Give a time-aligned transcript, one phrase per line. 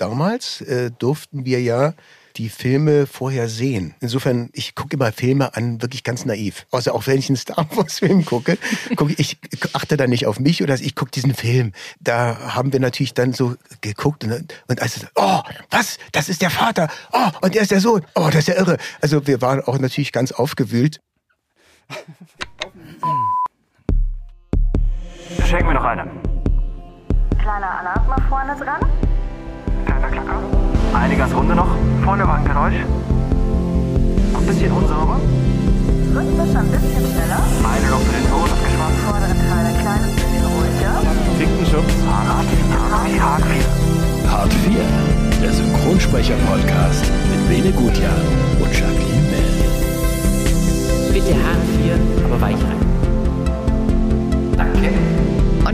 [0.00, 1.94] damals äh, durften wir ja
[2.36, 3.94] die Filme vorher sehen.
[4.00, 6.66] Insofern, ich gucke immer Filme an, wirklich ganz naiv.
[6.70, 8.56] Also auch wenn ich einen Star Wars-Film gucke,
[8.96, 11.72] gucke ich, ich achte da nicht auf mich oder ich gucke diesen Film.
[12.00, 15.40] Da haben wir natürlich dann so geguckt und, und also, oh,
[15.70, 15.98] was?
[16.12, 16.88] Das ist der Vater.
[17.12, 18.02] Oh, und der ist der Sohn.
[18.14, 18.78] Oh, das ist ja irre.
[19.00, 21.00] Also wir waren auch natürlich ganz aufgewühlt.
[25.46, 26.10] Schenk mir noch eine.
[27.40, 29.09] Kleiner Alarm mal vorne dran.
[30.00, 30.40] Kleiner Klacker.
[30.94, 31.68] Eine ganz runde noch.
[32.02, 32.74] Vorne war ein Geräusch.
[34.34, 35.20] Ein bisschen unsauber.
[36.14, 37.42] Rhythmisch ein bisschen schneller.
[37.60, 38.96] Eine noch für den Ton abgeschwommen.
[39.04, 40.94] Vordere Teil ein kleines bisschen ruhiger.
[41.38, 41.92] Tintenschutz.
[42.08, 42.48] Hart
[43.06, 43.20] 4.
[43.20, 44.30] Hart 4.
[44.30, 44.80] Hart 4.
[45.42, 48.20] Der Synchronsprecher-Podcast mit Bene Gutjahr
[48.58, 49.52] und Jacqueline Mel.
[51.12, 52.80] Bitte Hart 4, aber weich rein.
[54.56, 55.19] Danke.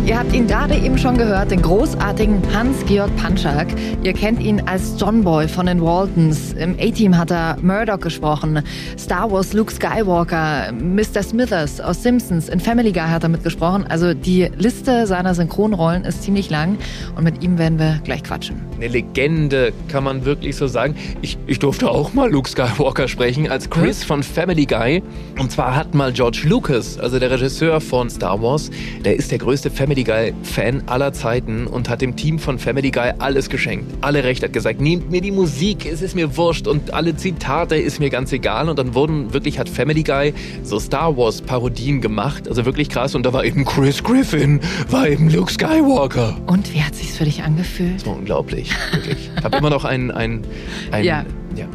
[0.07, 3.67] Ihr habt ihn gerade eben schon gehört, den großartigen Hans-Georg Panschak.
[4.05, 6.53] Ihr kennt ihn als John Boy von den Waltons.
[6.53, 8.63] Im A-Team hat er Murdoch gesprochen.
[8.97, 11.25] Star Wars Luke Skywalker, Mr.
[11.25, 13.85] Smithers aus Simpsons, in Family Guy hat er mitgesprochen.
[13.89, 16.79] Also die Liste seiner Synchronrollen ist ziemlich lang
[17.17, 18.63] und mit ihm werden wir gleich quatschen.
[18.77, 20.95] Eine Legende, kann man wirklich so sagen.
[21.21, 25.03] Ich, ich durfte auch mal Luke Skywalker sprechen als Chris von Family Guy.
[25.37, 28.71] Und zwar hat mal George Lucas, also der Regisseur von Star Wars,
[29.05, 33.13] der ist der größte Family Guy-Fan aller Zeiten und hat dem Team von Family Guy
[33.19, 33.93] alles geschenkt.
[34.01, 37.77] Alle Recht hat gesagt, nehmt mir die Musik, es ist mir wurscht und alle Zitate
[37.77, 38.69] ist mir ganz egal.
[38.69, 42.49] Und dann wurden wirklich, hat Family Guy so Star Wars Parodien gemacht.
[42.49, 43.15] Also wirklich krass.
[43.15, 46.37] Und da war eben Chris Griffin, war eben Luke Skywalker.
[46.47, 48.07] Und wie hat sich's für dich angefühlt?
[48.07, 49.31] War unglaublich, wirklich.
[49.37, 50.43] Ich habe immer noch ein, ein,
[50.91, 51.25] ein, Ja.
[51.55, 51.67] ja.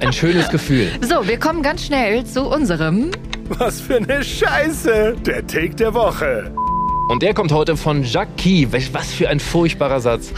[0.00, 0.88] ein schönes Gefühl.
[1.00, 3.10] So, wir kommen ganz schnell zu unserem.
[3.50, 5.16] Was für eine Scheiße.
[5.24, 6.52] Der Take der Woche.
[7.08, 8.70] Und der kommt heute von Jackie.
[8.70, 10.32] Welch- Was für ein furchtbarer Satz.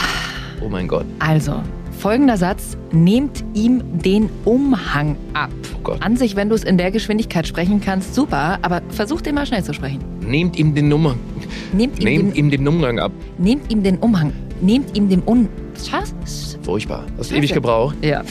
[0.60, 1.04] Oh mein Gott.
[1.18, 1.62] Also,
[1.98, 2.76] folgender Satz.
[2.92, 5.50] Nehmt ihm den Umhang ab.
[5.76, 6.02] Oh Gott.
[6.02, 9.46] An sich, wenn du es in der Geschwindigkeit sprechen kannst, super, aber versuch den mal
[9.46, 9.98] schnell zu sprechen.
[10.20, 11.16] Nehmt ihm den Nummer.
[11.72, 13.12] Nehmt ihm, Nehmt den, ihm den Umgang ab.
[13.38, 14.32] nehmt ihm den Umhang.
[14.60, 15.48] Nehmt ihm den Un...
[16.62, 17.06] Furchtbar.
[17.18, 17.96] Hast du ewig gebraucht?
[18.02, 18.22] Ja.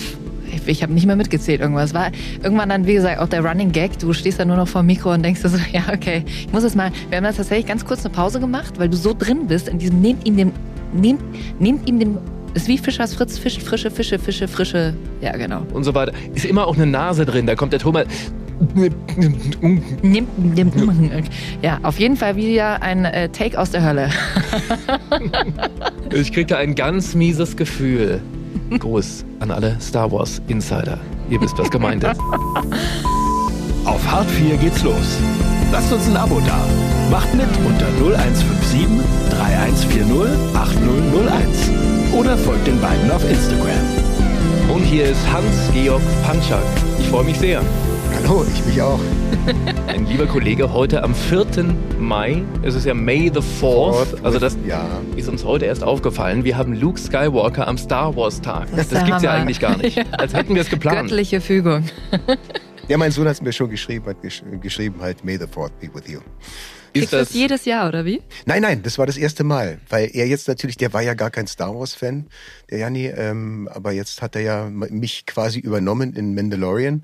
[0.59, 1.93] Ich, ich habe nicht mehr mitgezählt irgendwas.
[1.93, 2.11] War
[2.43, 3.97] irgendwann dann, wie gesagt, auch der Running Gag.
[3.99, 6.23] Du stehst da nur noch vor dem Mikro und denkst dir so, ja, okay.
[6.27, 6.91] Ich muss es mal.
[7.09, 9.79] Wir haben da tatsächlich ganz kurz eine Pause gemacht, weil du so drin bist in
[9.79, 10.51] diesem nehmt ihm den.
[10.93, 11.21] Nehmt,
[11.59, 12.17] nehmt ihm den.
[12.55, 14.95] Ist wie Fischers Fritz, Fisch, frische Fische, Fische, frische.
[15.21, 15.61] Ja, genau.
[15.71, 16.13] Und so weiter.
[16.33, 17.45] Ist immer auch eine Nase drin.
[17.45, 18.07] Da kommt der Thomas.
[21.61, 24.09] Ja, auf jeden Fall wieder ein äh, Take aus der Hölle.
[26.11, 28.19] Ich krieg da ein ganz mieses Gefühl.
[28.79, 30.99] Gruß an alle Star Wars Insider.
[31.29, 32.19] Ihr wisst, was gemeint ist.
[33.85, 35.19] Auf Hart 4 geht's los.
[35.71, 36.59] Lasst uns ein Abo da.
[37.09, 38.87] Macht mit unter 0157
[39.31, 41.71] 3140 8001.
[42.13, 43.69] Oder folgt den beiden auf Instagram.
[44.73, 46.63] Und hier ist Hans-Georg Panschak.
[46.99, 47.61] Ich freue mich sehr.
[48.15, 48.99] Hallo, ich mich auch.
[49.87, 51.45] Ein lieber Kollege, heute am 4.
[51.99, 54.87] Mai, es ist ja May the 4th, also das Ja.
[55.15, 56.43] ist uns heute erst aufgefallen.
[56.43, 58.67] Wir haben Luke Skywalker am Star Wars Tag.
[58.75, 59.97] Das Das, ist gibt's ja eigentlich gar nicht.
[60.19, 61.09] Als hätten wir es geplant.
[61.09, 61.83] Göttliche Fügung.
[62.87, 65.77] Ja, mein Sohn hat es mir schon geschrieben, hat gesch geschrieben halt, May the Fourth
[65.79, 66.19] be with you.
[66.93, 68.21] Kriegst du das jedes Jahr, oder wie?
[68.45, 71.29] Nein, nein, das war das erste Mal, weil er jetzt natürlich, der war ja gar
[71.29, 72.27] kein Star Wars-Fan,
[72.71, 77.03] der Janni, ähm, aber jetzt hat er ja mich quasi übernommen in Mandalorian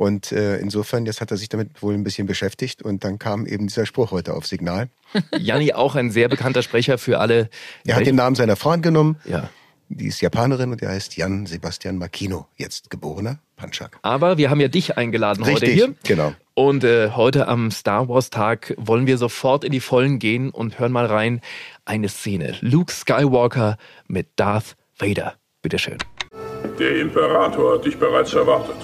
[0.00, 3.44] und äh, insofern, jetzt hat er sich damit wohl ein bisschen beschäftigt und dann kam
[3.44, 4.88] eben dieser Spruch heute auf Signal.
[5.38, 7.50] Janni auch ein sehr bekannter Sprecher für alle.
[7.84, 9.50] Er hat den Namen seiner Frau genommen, Ja.
[9.90, 13.98] die ist Japanerin und der heißt Jan Sebastian Makino, jetzt geborener Panchak.
[14.00, 15.94] Aber wir haben ja dich eingeladen heute Richtig, hier.
[16.02, 16.32] genau.
[16.54, 20.78] Und äh, heute am Star Wars Tag wollen wir sofort in die Vollen gehen und
[20.78, 21.42] hören mal rein
[21.84, 22.56] eine Szene.
[22.62, 25.34] Luke Skywalker mit Darth Vader.
[25.60, 25.98] Bitteschön.
[26.78, 28.76] Der Imperator hat dich bereits erwartet.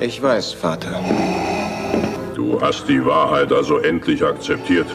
[0.00, 1.00] Ich weiß, Vater.
[2.34, 4.86] Du hast die Wahrheit also endlich akzeptiert.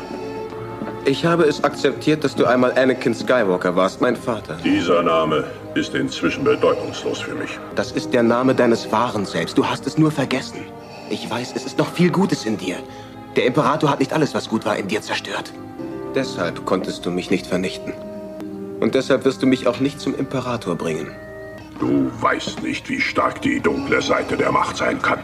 [1.05, 4.57] Ich habe es akzeptiert, dass du einmal Anakin Skywalker warst, mein Vater.
[4.63, 5.43] Dieser Name
[5.75, 7.59] ist inzwischen bedeutungslos für mich.
[7.75, 9.57] Das ist der Name deines wahren Selbst.
[9.57, 10.59] Du hast es nur vergessen.
[11.09, 12.77] Ich weiß, es ist noch viel Gutes in dir.
[13.35, 15.51] Der Imperator hat nicht alles, was gut war, in dir zerstört.
[16.15, 17.93] Deshalb konntest du mich nicht vernichten.
[18.79, 21.11] Und deshalb wirst du mich auch nicht zum Imperator bringen.
[21.79, 25.19] Du weißt nicht, wie stark die dunkle Seite der Macht sein kann.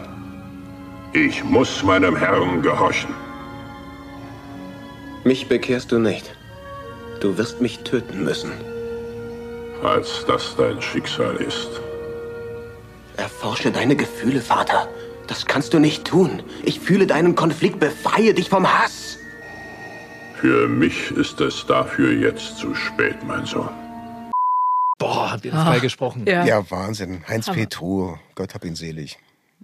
[1.12, 3.14] Ich muss meinem Herrn gehorchen.
[5.24, 6.34] Mich bekehrst du nicht.
[7.20, 8.52] Du wirst mich töten müssen.
[9.82, 11.80] Falls das dein Schicksal ist.
[13.16, 14.88] Erforsche deine Gefühle, Vater.
[15.26, 16.42] Das kannst du nicht tun.
[16.64, 17.80] Ich fühle deinen Konflikt.
[17.80, 19.18] Befreie dich vom Hass.
[20.40, 23.68] Für mich ist es dafür jetzt zu spät, mein Sohn.
[25.30, 26.24] Oh, habt ihr das geil gesprochen?
[26.26, 26.44] Ja.
[26.44, 27.22] Ja, Wahnsinn.
[27.28, 29.18] Heinz Petru, Gott hab ihn selig.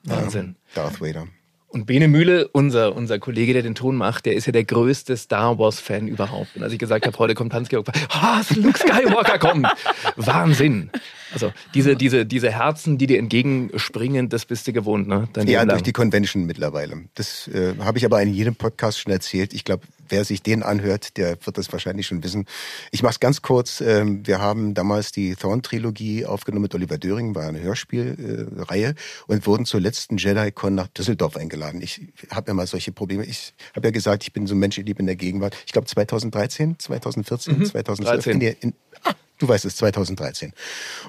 [0.05, 0.57] Wahnsinn.
[0.75, 1.27] Ja, Darth Vader.
[1.69, 5.17] Und Bene Mühle, unser, unser Kollege, der den Ton macht, der ist ja der größte
[5.17, 6.57] Star Wars-Fan überhaupt.
[6.57, 9.67] Und als ich gesagt habe, heute kommt Hans-Georg, ah, Luke Skywalker kommt.
[10.15, 10.91] Wahnsinn.
[11.35, 15.29] Also diese, diese, diese Herzen, die dir entgegenspringen, das bist du gewohnt, ne?
[15.33, 17.03] Dein Ja, durch die Convention mittlerweile.
[17.15, 19.53] Das äh, habe ich aber in jedem Podcast schon erzählt.
[19.53, 22.47] Ich glaube, wer sich den anhört, der wird das wahrscheinlich schon wissen.
[22.91, 23.81] Ich mache es ganz kurz.
[23.81, 28.95] Ähm, wir haben damals die Thorn-Trilogie aufgenommen mit Oliver Döring, war eine Hörspielreihe Reihe
[29.27, 31.81] und wurden zur letzten Jedi-Con nach Düsseldorf eingeladen.
[31.83, 32.01] Ich
[32.31, 33.25] habe ja mal solche Probleme.
[33.25, 35.57] Ich habe ja gesagt, ich bin so ein Mensch, ich in der Gegenwart.
[35.67, 38.25] Ich glaube 2013, 2014, 2012.
[38.25, 38.41] 13.
[38.41, 38.75] In in,
[39.05, 40.53] ah, du weißt es, 2013.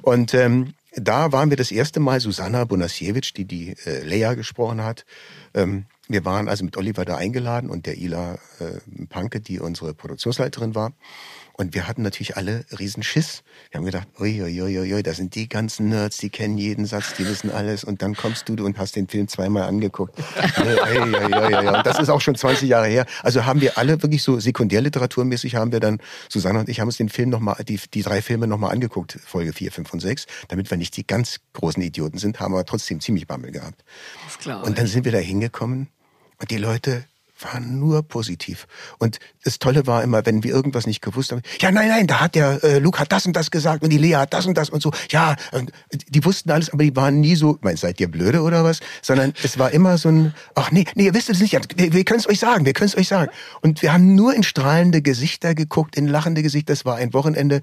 [0.01, 4.83] Und ähm, da waren wir das erste Mal, Susanna Bonasiewicz, die die äh, Leia gesprochen
[4.83, 5.05] hat.
[5.53, 9.93] Ähm, wir waren also mit Oliver da eingeladen und der Ila äh, Panke, die unsere
[9.93, 10.93] Produktionsleiterin war.
[11.59, 13.41] Und wir hatten natürlich alle riesen Schiss.
[13.71, 16.55] Wir haben gedacht, ui, ui, ui, ui, ui, da sind die ganzen Nerds, die kennen
[16.59, 17.83] jeden Satz, die wissen alles.
[17.83, 20.19] Und dann kommst du und hast den Film zweimal angeguckt.
[20.59, 21.67] Ui, ui, ui, ui, ui.
[21.67, 23.07] Und das ist auch schon 20 Jahre her.
[23.23, 25.99] Also haben wir alle wirklich so sekundärliteraturmäßig haben wir dann,
[26.29, 29.51] Susanne und ich haben uns den Film nochmal, die, die drei Filme nochmal angeguckt, Folge
[29.51, 33.01] 4, 5 und 6, damit wir nicht die ganz großen Idioten sind, haben aber trotzdem
[33.01, 33.83] ziemlich Bammel gehabt.
[34.25, 35.87] Das glaube Und dann sind wir da hingekommen
[36.39, 37.05] und die Leute
[37.41, 38.67] waren nur positiv.
[38.97, 42.19] Und das Tolle war immer, wenn wir irgendwas nicht gewusst haben, ja, nein, nein, da
[42.19, 44.57] hat der äh, Luke hat das und das gesagt und die Lea hat das und
[44.57, 44.91] das und so.
[45.11, 48.63] Ja, und die wussten alles, aber die waren nie so, mein, seid ihr blöde oder
[48.63, 48.79] was?
[49.01, 52.03] Sondern es war immer so ein, ach nee, nee, ihr wisst es nicht, wir, wir
[52.05, 53.31] können es euch sagen, wir können es euch sagen.
[53.61, 56.73] Und wir haben nur in strahlende Gesichter geguckt, in lachende Gesichter.
[56.73, 57.61] Das war ein Wochenende.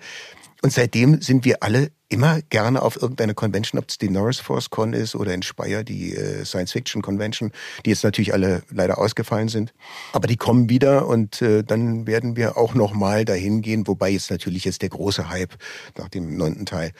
[0.65, 4.71] Und seitdem sind wir alle immer gerne auf irgendeine Convention, ob es die Norris Force
[4.71, 7.53] Con ist oder in Speyer die äh, Science Fiction Convention,
[7.85, 9.75] die jetzt natürlich alle leider ausgefallen sind.
[10.15, 14.09] Aber die kommen wieder und äh, dann werden wir auch noch mal dahin gehen, wobei
[14.09, 15.53] jetzt natürlich jetzt der große Hype
[15.99, 16.93] nach dem neunten Teil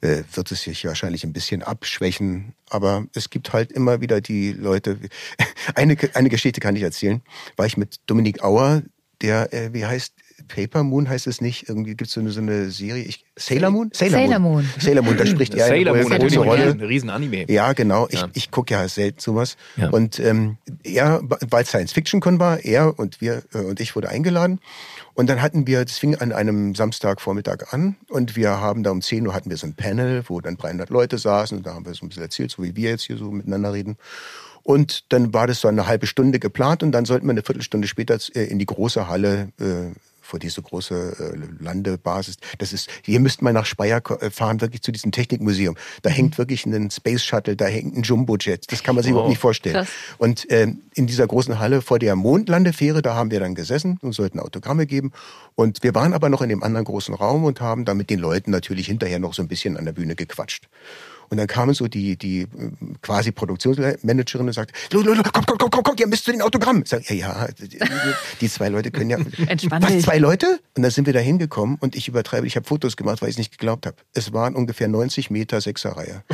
[0.00, 2.52] äh, wird es sich wahrscheinlich ein bisschen abschwächen.
[2.68, 4.98] Aber es gibt halt immer wieder die Leute.
[5.76, 7.22] Eine, eine Geschichte kann ich erzählen.
[7.54, 8.82] War ich mit Dominik Auer,
[9.22, 10.14] der, äh, wie heißt,
[10.48, 11.68] Paper Moon heißt es nicht.
[11.68, 13.04] Irgendwie gibt es so eine, so eine Serie.
[13.04, 13.90] Ich, Sailor Moon?
[13.92, 14.68] Sailor Moon.
[14.78, 16.70] Sailor Moon, da spricht er Sailor eine Moon, große natürlich Rolle.
[16.72, 17.50] ein Riesen-Anime.
[17.50, 18.06] Ja, genau.
[18.10, 18.28] Ich, Ja.
[18.34, 19.56] ich gucke ja selten sowas.
[19.76, 19.90] Ja.
[19.90, 24.08] Und ähm, er, weil Science Fiction Con war, er und wir äh, und ich wurde
[24.08, 24.60] eingeladen.
[25.14, 29.00] Und dann hatten wir, das fing an einem Samstagvormittag an und wir haben da um
[29.00, 31.86] 10 Uhr hatten wir so ein Panel, wo dann 300 Leute saßen und da haben
[31.86, 33.96] wir so ein bisschen erzählt, so wie wir jetzt hier so miteinander reden.
[34.64, 37.86] Und dann war das so eine halbe Stunde geplant und dann sollten wir eine Viertelstunde
[37.86, 39.92] später äh, in die große Halle äh,
[40.24, 42.36] vor diese große äh, Landebasis.
[42.58, 45.76] Das ist, hier müsste man nach Speyer äh, fahren, wirklich zu diesem Technikmuseum.
[46.02, 48.70] Da hängt wirklich ein Space Shuttle, da hängt ein Jumbojet.
[48.72, 49.76] Das kann man sich überhaupt nicht vorstellen.
[49.76, 49.88] Krass.
[50.18, 54.12] Und ähm, in dieser großen Halle vor der Mondlandefähre, da haben wir dann gesessen und
[54.12, 55.12] sollten Autogramme geben.
[55.54, 58.18] Und wir waren aber noch in dem anderen großen Raum und haben da mit den
[58.18, 60.68] Leuten natürlich hinterher noch so ein bisschen an der Bühne gequatscht.
[61.30, 62.46] Und dann kamen so die, die äh,
[63.02, 66.32] quasi Produktionsmanagerin und sagte, "Lu, Lu, Lu, komm, komm, komm, komm, komm, ihr müsst zu
[66.32, 66.82] den Autogrammen.
[66.82, 67.78] Ich sag, ja, ja, die,
[68.40, 69.18] die zwei Leute können ja.
[69.48, 70.60] Entspann Was, zwei Leute?
[70.76, 73.34] Und dann sind wir da hingekommen und ich übertreibe, ich habe Fotos gemacht, weil ich
[73.34, 73.96] es nicht geglaubt habe.
[74.12, 76.22] Es waren ungefähr 90 Meter Sechserreihe.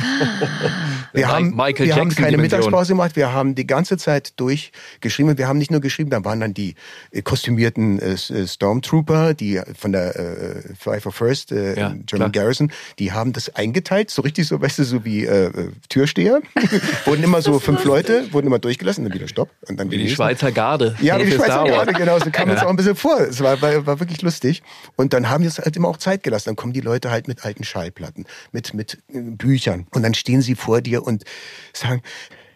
[1.13, 2.41] Wir Mi- haben, Michael wir haben keine Dimension.
[2.59, 5.37] Mittagspause gemacht, wir haben die ganze Zeit durchgeschrieben.
[5.37, 6.75] Wir haben nicht nur geschrieben, da waren dann die
[7.11, 12.05] äh, kostümierten äh, äh, Stormtrooper, die von der äh, Five of First äh, Ja, German
[12.05, 12.29] klar.
[12.31, 16.41] Garrison, die haben das eingeteilt, so richtig so, weißt du, so wie äh, äh, Türsteher.
[17.05, 19.49] wurden immer so fünf Leute, wurden immer durchgelassen, dann wieder Stopp.
[19.67, 20.09] Und dann Wie die.
[20.09, 20.95] Schweizer Garde.
[21.01, 21.63] Ja, wie die Schweizer.
[21.65, 23.19] Garde, genau, so kam uns auch ein bisschen vor.
[23.19, 24.63] Es war, war, war wirklich lustig.
[24.95, 26.49] Und dann haben wir es halt immer auch Zeit gelassen.
[26.49, 29.87] Dann kommen die Leute halt mit alten Schallplatten, mit, mit äh, Büchern.
[29.91, 31.23] Und dann stehen sie vor dir und
[31.73, 32.01] sagen,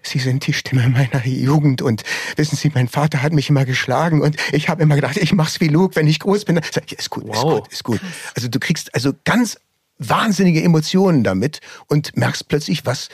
[0.07, 2.03] Sie sind die Stimme meiner Jugend und
[2.35, 5.59] wissen Sie, mein Vater hat mich immer geschlagen und ich habe immer gedacht, ich mach's
[5.59, 6.61] wie Luke, wenn ich groß bin.
[6.71, 7.61] Sag ich, ist gut, ist Wow.
[7.61, 7.99] gut, ist gut.
[8.35, 9.57] Also du kriegst also ganz
[9.97, 13.09] wahnsinnige Emotionen damit und merkst plötzlich, was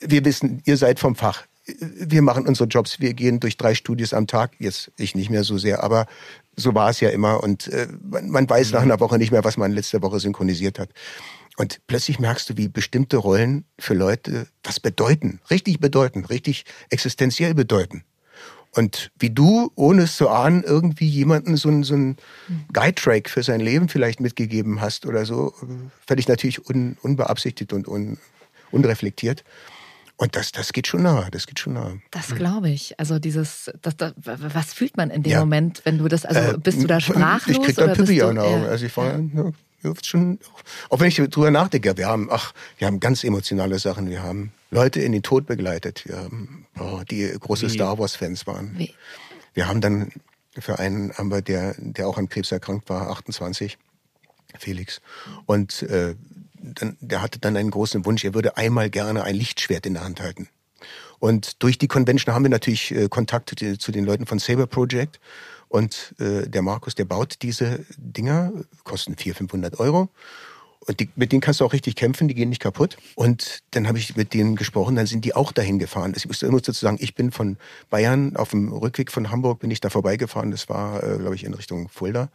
[0.00, 1.44] wir wissen, ihr seid vom Fach.
[1.66, 4.52] Wir machen unsere Jobs, wir gehen durch drei Studios am Tag.
[4.58, 6.06] Jetzt ich nicht mehr so sehr, aber
[6.56, 7.42] so war es ja immer.
[7.42, 10.78] Und äh, man, man weiß nach einer Woche nicht mehr, was man letzte Woche synchronisiert
[10.78, 10.90] hat.
[11.56, 15.40] Und plötzlich merkst du, wie bestimmte Rollen für Leute was bedeuten.
[15.50, 18.04] Richtig bedeuten, richtig existenziell bedeuten.
[18.72, 22.16] Und wie du, ohne es zu ahnen, irgendwie jemanden so einen, so einen
[22.72, 25.52] Guide-Track für sein Leben vielleicht mitgegeben hast oder so,
[26.06, 28.18] völlig natürlich un, unbeabsichtigt und un,
[28.70, 29.42] unreflektiert.
[30.16, 32.00] Und das, das geht schon nahe, das geht schon nahe.
[32.10, 32.98] Das glaube ich.
[33.00, 35.40] Also dieses, das, das, was fühlt man in dem Ja.
[35.40, 37.56] Moment, wenn du das, also Äh, bist du da sprachlos?
[37.56, 38.62] Ich krieg da Pippi den Augen.
[38.64, 38.68] ja.
[38.68, 39.50] Also ich war, ja,
[40.02, 40.38] schon,
[40.88, 44.10] auch wenn ich drüber nachdenke, wir haben, ach, wir haben ganz emotionale Sachen.
[44.10, 46.04] Wir haben Leute in den Tod begleitet.
[46.06, 47.70] Wir haben, oh, die große Wie?
[47.70, 48.78] Star Wars Fans waren.
[48.78, 48.94] Wie?
[49.54, 50.12] Wir haben dann
[50.58, 53.78] für einen, haben wir der, der auch an Krebs erkrankt war, 28,
[54.58, 55.00] Felix.
[55.46, 56.14] Und äh,
[56.54, 60.04] dann, der hatte dann einen großen Wunsch, er würde einmal gerne ein Lichtschwert in der
[60.04, 60.48] Hand halten.
[61.18, 64.66] Und durch die Convention haben wir natürlich äh, Kontakt zu, zu den Leuten von Saber
[64.66, 65.20] Project.
[65.70, 70.08] Und äh, der Markus, der baut diese Dinger, kosten 400, 500 Euro.
[70.80, 72.96] Und die, mit denen kannst du auch richtig kämpfen, die gehen nicht kaputt.
[73.14, 76.12] Und dann habe ich mit denen gesprochen, dann sind die auch dahin gefahren.
[76.16, 77.56] Ich muss, ich muss dazu sagen, ich bin von
[77.88, 80.50] Bayern, auf dem Rückweg von Hamburg bin ich da vorbeigefahren.
[80.50, 82.30] Das war, äh, glaube ich, in Richtung Fulda.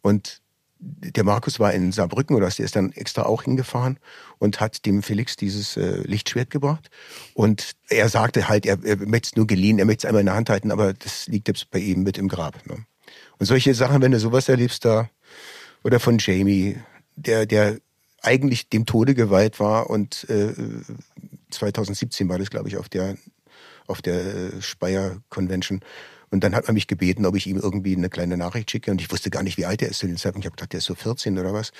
[0.00, 0.40] Und
[0.80, 3.98] der Markus war in Saarbrücken oder der ist dann extra auch hingefahren
[4.38, 6.90] und hat dem Felix dieses äh, Lichtschwert gebracht.
[7.34, 10.26] Und er sagte halt, er, er möchte es nur geliehen, er möchte es einmal in
[10.26, 12.66] der Hand halten, aber das liegt jetzt bei ihm mit im Grab.
[12.66, 12.84] Ne?
[13.38, 15.10] Und solche Sachen, wenn du sowas erlebst da,
[15.82, 16.78] oder von Jamie,
[17.16, 17.78] der, der
[18.22, 20.52] eigentlich dem Tode geweiht war und äh,
[21.50, 23.16] 2017 war das, glaube ich, auf der
[23.86, 25.80] auf der Speyer Convention
[26.30, 28.90] und dann hat man mich gebeten, ob ich ihm irgendwie eine kleine Nachricht schicke.
[28.90, 30.44] Und ich wusste gar nicht, wie alt er ist zu dem Zeitpunkt.
[30.44, 31.72] Ich habe gedacht, der ist so 14 oder was.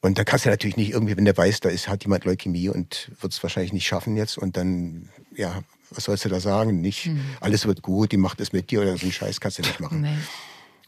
[0.00, 2.68] Und da kannst du natürlich nicht irgendwie, wenn der weiß, da ist, hat jemand Leukämie
[2.68, 4.38] und wird es wahrscheinlich nicht schaffen jetzt.
[4.38, 6.80] Und dann, ja, was sollst du da sagen?
[6.80, 7.20] Nicht, mhm.
[7.40, 9.80] alles wird gut, die macht es mit dir oder so einen Scheiß kannst du nicht
[9.80, 10.02] machen.
[10.02, 10.16] Nee.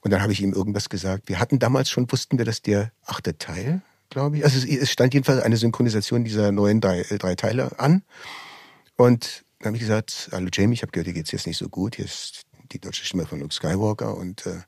[0.01, 1.29] Und dann habe ich ihm irgendwas gesagt.
[1.29, 5.13] Wir hatten damals schon, wussten wir, dass der achte Teil, glaube ich, also es stand
[5.13, 8.03] jedenfalls eine Synchronisation dieser neuen drei, äh, drei Teile an.
[8.97, 11.69] Und dann habe ich gesagt, hallo Jamie, ich habe gehört, dir geht's jetzt nicht so
[11.69, 11.97] gut.
[11.97, 12.43] Hier ist
[12.73, 14.17] die deutsche Stimme von Luke Skywalker.
[14.17, 14.61] Und äh,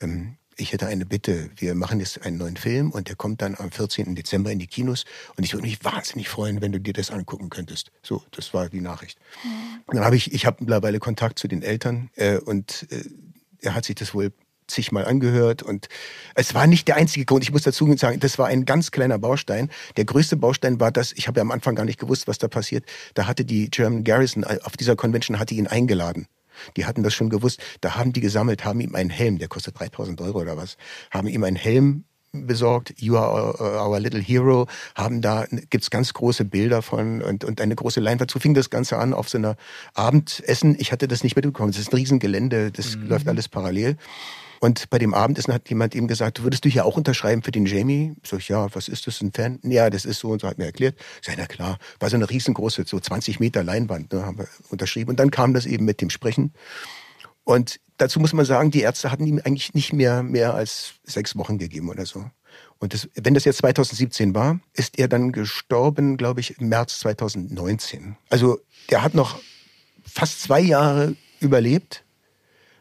[0.00, 1.50] ähm, ich hätte eine Bitte.
[1.56, 4.14] Wir machen jetzt einen neuen Film und der kommt dann am 14.
[4.14, 5.04] Dezember in die Kinos.
[5.36, 7.92] Und ich würde mich wahnsinnig freuen, wenn du dir das angucken könntest.
[8.02, 9.18] So, das war die Nachricht.
[9.44, 9.82] Mhm.
[9.88, 13.04] Dann habe ich, ich habe mittlerweile Kontakt zu den Eltern äh, und äh,
[13.60, 14.32] er hat sich das wohl
[14.66, 15.88] zigmal angehört und
[16.34, 17.44] es war nicht der einzige Grund.
[17.44, 19.70] Ich muss dazu sagen, das war ein ganz kleiner Baustein.
[19.96, 22.48] Der größte Baustein war das, ich habe ja am Anfang gar nicht gewusst, was da
[22.48, 22.84] passiert.
[23.14, 26.26] Da hatte die German Garrison auf dieser Convention hatte ihn eingeladen.
[26.76, 27.60] Die hatten das schon gewusst.
[27.80, 30.76] Da haben die gesammelt, haben ihm einen Helm, der kostet 3000 Euro oder was,
[31.10, 36.12] haben ihm einen Helm besorgt, You are our, our little hero, haben da, gibt's ganz
[36.12, 38.30] große Bilder von und, und eine große Leinwand.
[38.30, 39.56] So fing das Ganze an auf so einer
[39.94, 40.76] Abendessen.
[40.78, 41.72] Ich hatte das nicht mitbekommen.
[41.72, 43.08] Das ist ein Riesengelände, das mhm.
[43.08, 43.96] läuft alles parallel.
[44.60, 47.66] Und bei dem Abendessen hat jemand ihm gesagt, würdest du hier auch unterschreiben für den
[47.66, 48.14] Jamie?
[48.24, 49.58] Sag ich, ja, was ist das, ein Fan?
[49.62, 50.96] Ja, das ist so und so, hat mir erklärt.
[51.22, 55.10] Sag, na klar, war so eine riesengroße, so 20 Meter Leinwand, ne, haben wir unterschrieben.
[55.10, 56.52] Und dann kam das eben mit dem Sprechen.
[57.44, 61.36] Und dazu muss man sagen, die Ärzte hatten ihm eigentlich nicht mehr, mehr als sechs
[61.36, 62.24] Wochen gegeben oder so.
[62.78, 66.98] Und das, wenn das jetzt 2017 war, ist er dann gestorben, glaube ich, im März
[67.00, 68.16] 2019.
[68.28, 68.60] Also
[68.90, 69.40] der hat noch
[70.04, 72.04] fast zwei Jahre überlebt.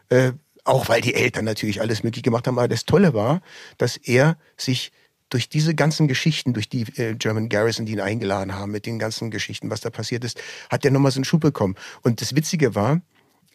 [0.09, 0.33] Äh,
[0.65, 2.57] auch weil die Eltern natürlich alles möglich gemacht haben.
[2.57, 3.41] Aber das Tolle war,
[3.77, 4.91] dass er sich
[5.29, 8.99] durch diese ganzen Geschichten, durch die äh, German Garrison, die ihn eingeladen haben, mit den
[8.99, 11.75] ganzen Geschichten, was da passiert ist, hat er nochmal so einen Schub bekommen.
[12.01, 13.01] Und das Witzige war,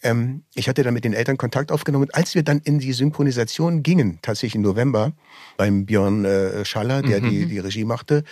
[0.03, 2.05] ähm, ich hatte dann mit den Eltern Kontakt aufgenommen.
[2.05, 5.13] Und als wir dann in die Synchronisation gingen, tatsächlich im November,
[5.57, 7.31] beim Björn äh, Schaller, der mhm.
[7.31, 8.25] die, die Regie machte,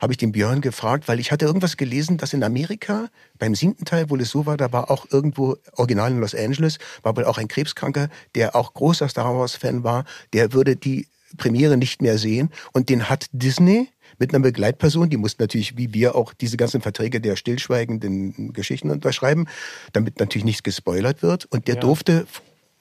[0.00, 3.84] habe ich den Björn gefragt, weil ich hatte irgendwas gelesen, dass in Amerika beim siebten
[3.84, 7.24] Teil wohl es so war, da war auch irgendwo, original in Los Angeles, war wohl
[7.24, 12.18] auch ein Krebskranker, der auch großer Star Wars-Fan war, der würde die Premiere nicht mehr
[12.18, 12.50] sehen.
[12.72, 16.80] Und den hat Disney mit einer Begleitperson, die mussten natürlich wie wir auch diese ganzen
[16.80, 19.46] Verträge der stillschweigenden Geschichten unterschreiben,
[19.92, 21.46] damit natürlich nichts gespoilert wird.
[21.46, 21.80] Und der ja.
[21.80, 22.26] durfte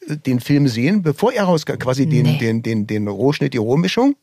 [0.08, 2.38] den Film sehen, bevor er rauskam, quasi den, nee.
[2.38, 4.16] den, den, den Rohschnitt, die Rohmischung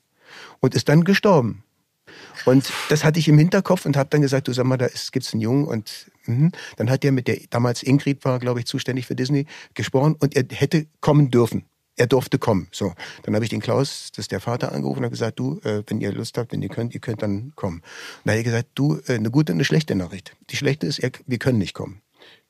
[0.61, 1.65] und ist dann gestorben.
[2.45, 5.27] Und das hatte ich im Hinterkopf und habe dann gesagt, du sag mal, da gibt
[5.27, 6.51] es einen Jungen und mh.
[6.77, 10.37] dann hat der mit der, damals Ingrid war, glaube ich, zuständig für Disney, gesprochen und
[10.37, 11.65] er hätte kommen dürfen
[12.01, 12.67] er durfte kommen.
[12.73, 15.83] So, dann habe ich den Klaus, das ist der Vater, angerufen und gesagt, du, äh,
[15.87, 17.77] wenn ihr Lust habt, wenn ihr könnt, ihr könnt dann kommen.
[17.77, 17.85] Und
[18.25, 20.35] dann hat er gesagt, du, äh, eine gute und eine schlechte Nachricht.
[20.51, 22.01] Die schlechte ist, er, wir können nicht kommen.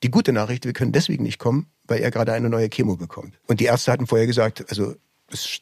[0.03, 3.37] Die gute Nachricht, wir können deswegen nicht kommen, weil er gerade eine neue Chemo bekommt.
[3.47, 4.95] Und die Ärzte hatten vorher gesagt, also
[5.29, 5.61] das ist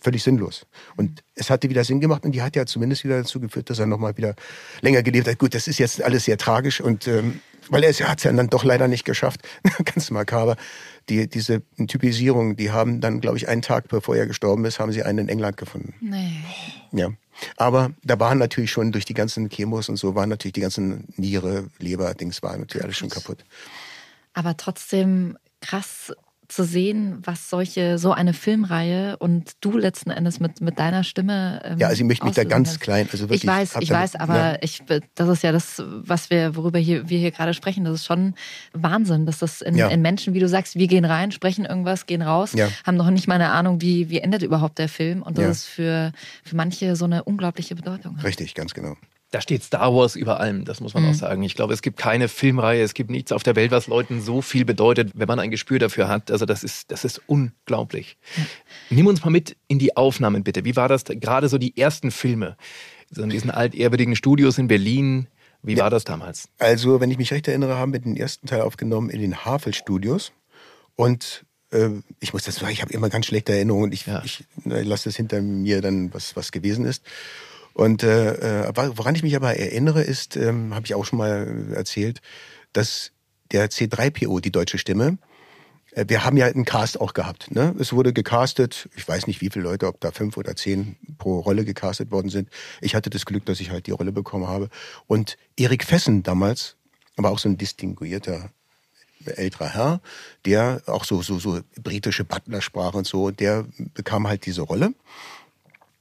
[0.00, 0.66] völlig sinnlos.
[0.96, 3.78] Und es hatte wieder Sinn gemacht und die hat ja zumindest wieder dazu geführt, dass
[3.78, 4.34] er nochmal wieder
[4.80, 5.38] länger gelebt hat.
[5.38, 7.40] Gut, das ist jetzt alles sehr tragisch und ähm,
[7.70, 9.40] weil er hat es ja dann doch leider nicht geschafft,
[9.84, 10.56] ganz makaber
[11.08, 14.92] die, diese Typisierung, die haben dann, glaube ich, einen Tag bevor er gestorben ist, haben
[14.92, 15.94] sie einen in England gefunden.
[16.00, 16.36] Nee.
[16.92, 17.10] Ja.
[17.56, 21.08] Aber da waren natürlich schon durch die ganzen Chemos und so, waren natürlich die ganzen
[21.16, 23.44] Niere, Leber, Dings, waren natürlich alles schon kaputt.
[24.32, 26.12] Aber trotzdem krass,
[26.54, 31.60] zu sehen, was solche, so eine Filmreihe und du letzten Endes mit, mit deiner Stimme.
[31.64, 32.80] Ähm, ja, also ich möchte mich da ganz hast.
[32.80, 33.42] klein, also wirklich.
[33.42, 34.58] Ich weiß, ich weiß, aber ja.
[34.60, 34.82] ich,
[35.14, 37.84] das ist ja das, was wir, worüber hier, wir hier gerade sprechen.
[37.84, 38.34] Das ist schon
[38.72, 39.88] Wahnsinn, dass das in, ja.
[39.88, 42.68] in Menschen, wie du sagst, wir gehen rein, sprechen irgendwas, gehen raus, ja.
[42.84, 45.66] haben noch nicht mal eine Ahnung, wie, wie endet überhaupt der Film und das ist
[45.66, 46.12] für,
[46.44, 48.16] für manche so eine unglaubliche Bedeutung.
[48.20, 48.96] Richtig, ganz genau
[49.34, 51.10] da steht Star Wars über allem, das muss man mhm.
[51.10, 51.42] auch sagen.
[51.42, 54.42] Ich glaube, es gibt keine Filmreihe, es gibt nichts auf der Welt, was Leuten so
[54.42, 56.30] viel bedeutet, wenn man ein Gespür dafür hat.
[56.30, 58.16] Also das ist, das ist unglaublich.
[58.36, 58.44] Ja.
[58.90, 60.64] Nimm uns mal mit in die Aufnahmen bitte.
[60.64, 62.56] Wie war das gerade so die ersten Filme?
[63.10, 65.28] so in diesen altehrwürdigen Studios in Berlin.
[65.62, 66.48] Wie war das damals?
[66.58, 70.32] Also, wenn ich mich recht erinnere, haben wir den ersten Teil aufgenommen in den Havel-Studios.
[70.94, 71.88] Und äh,
[72.20, 73.92] ich muss das sagen, ich habe immer ganz schlechte Erinnerungen.
[73.92, 74.22] Ich, Ja.
[74.24, 77.02] ich lasse das hinter mir dann, was, was gewesen ist.
[77.74, 81.72] Und äh, äh, woran ich mich aber erinnere, ist, ähm, habe ich auch schon mal
[81.74, 82.20] erzählt,
[82.72, 83.10] dass
[83.52, 85.18] der C3PO, die deutsche Stimme,
[85.90, 87.50] äh, wir haben ja einen Cast auch gehabt.
[87.50, 87.74] Ne?
[87.78, 91.40] Es wurde gecastet, ich weiß nicht wie viele Leute, ob da fünf oder zehn pro
[91.40, 92.48] Rolle gecastet worden sind.
[92.80, 94.68] Ich hatte das Glück, dass ich halt die Rolle bekommen habe.
[95.06, 96.76] Und Erik Fessen damals,
[97.16, 98.50] aber auch so ein distinguierter
[99.24, 100.00] älterer Herr,
[100.44, 104.92] der auch so, so, so britische Butler-Sprache und so, der bekam halt diese Rolle.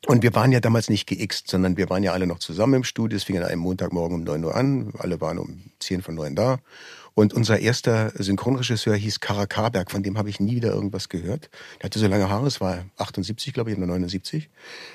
[0.05, 2.83] Und wir waren ja damals nicht geixt, sondern wir waren ja alle noch zusammen im
[2.83, 3.15] Studio.
[3.15, 4.91] Es fing an einem Montagmorgen um 9 Uhr an.
[4.97, 6.59] Alle waren um 10 von 9 da.
[7.15, 11.49] Und unser erster Synchronregisseur hieß Kara Karberg, von dem habe ich nie wieder irgendwas gehört.
[11.79, 14.49] Der hatte so lange Haare, es war 78, glaube ich, oder 79.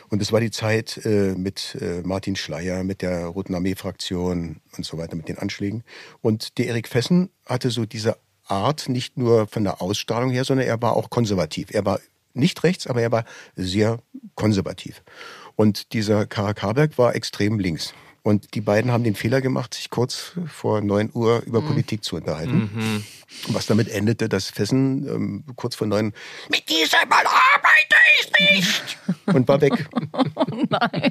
[0.08, 4.84] Und es war die Zeit äh, mit äh, Martin Schleier, mit der Roten Armee-Fraktion und
[4.84, 5.84] so weiter, mit den Anschlägen.
[6.20, 10.66] Und der Erik Fessen hatte so diese Art, nicht nur von der Ausstrahlung her, sondern
[10.66, 11.68] er war auch konservativ.
[11.72, 12.00] Er war
[12.38, 13.24] nicht rechts, aber er war
[13.56, 13.98] sehr
[14.34, 15.02] konservativ.
[15.56, 17.92] Und dieser Kara Karberg war extrem links.
[18.22, 22.16] Und die beiden haben den Fehler gemacht, sich kurz vor 9 Uhr über Politik zu
[22.16, 23.04] unterhalten.
[23.48, 26.12] Was damit endete, dass Fessen ähm, kurz vor 9
[26.50, 28.98] mit diesem Mann arbeite ich nicht
[29.34, 29.88] und war weg.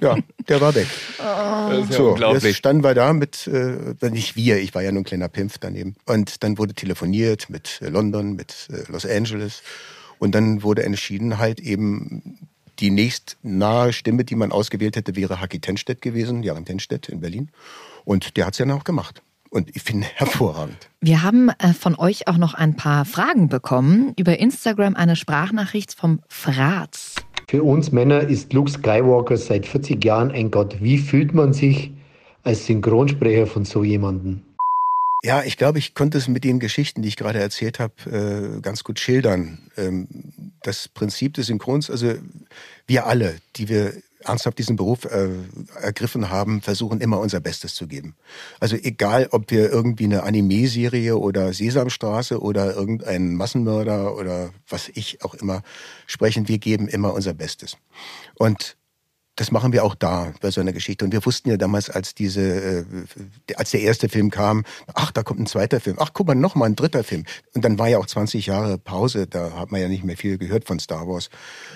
[0.01, 0.17] Ja,
[0.47, 0.87] der war weg.
[1.17, 2.43] Das ist ja So, unglaublich.
[2.43, 5.57] jetzt standen wir da mit, äh, nicht wir, ich war ja nur ein kleiner Pimpf
[5.59, 5.95] daneben.
[6.05, 9.61] Und dann wurde telefoniert mit äh, London, mit äh, Los Angeles.
[10.19, 12.39] Und dann wurde entschieden, halt eben
[12.79, 17.21] die nächst nahe Stimme, die man ausgewählt hätte, wäre Haki Tenstedt gewesen, Jaren Tenstedt in
[17.21, 17.49] Berlin.
[18.05, 19.21] Und der hat es ja dann auch gemacht.
[19.49, 20.89] Und ich finde hervorragend.
[21.01, 24.13] Wir haben äh, von euch auch noch ein paar Fragen bekommen.
[24.17, 27.15] Über Instagram eine Sprachnachricht vom Fratz.
[27.47, 30.81] Für uns Männer ist Luke Skywalker seit 40 Jahren ein Gott.
[30.81, 31.91] Wie fühlt man sich
[32.43, 34.41] als Synchronsprecher von so jemandem?
[35.27, 38.61] Ja, ich glaube, ich konnte es mit den Geschichten, die ich gerade erzählt habe, äh,
[38.61, 39.69] ganz gut schildern.
[39.75, 40.07] Ähm,
[40.63, 42.13] das Prinzip des Synchrons, also
[42.85, 45.27] wir alle, die wir ernsthaft diesen Beruf äh,
[45.81, 48.15] ergriffen haben, versuchen immer unser Bestes zu geben.
[48.61, 55.25] Also egal, ob wir irgendwie eine Anime-Serie oder Sesamstraße oder irgendeinen Massenmörder oder was ich
[55.25, 55.61] auch immer
[56.05, 57.75] sprechen, wir geben immer unser Bestes.
[58.35, 58.77] Und
[59.37, 61.05] das machen wir auch da bei so einer Geschichte.
[61.05, 62.85] Und wir wussten ja damals, als diese, äh,
[63.55, 65.97] als der erste Film kam, ach, da kommt ein zweiter Film.
[65.99, 67.23] Ach, guck mal, noch mal ein dritter Film.
[67.53, 69.27] Und dann war ja auch 20 Jahre Pause.
[69.27, 71.29] Da hat man ja nicht mehr viel gehört von Star Wars.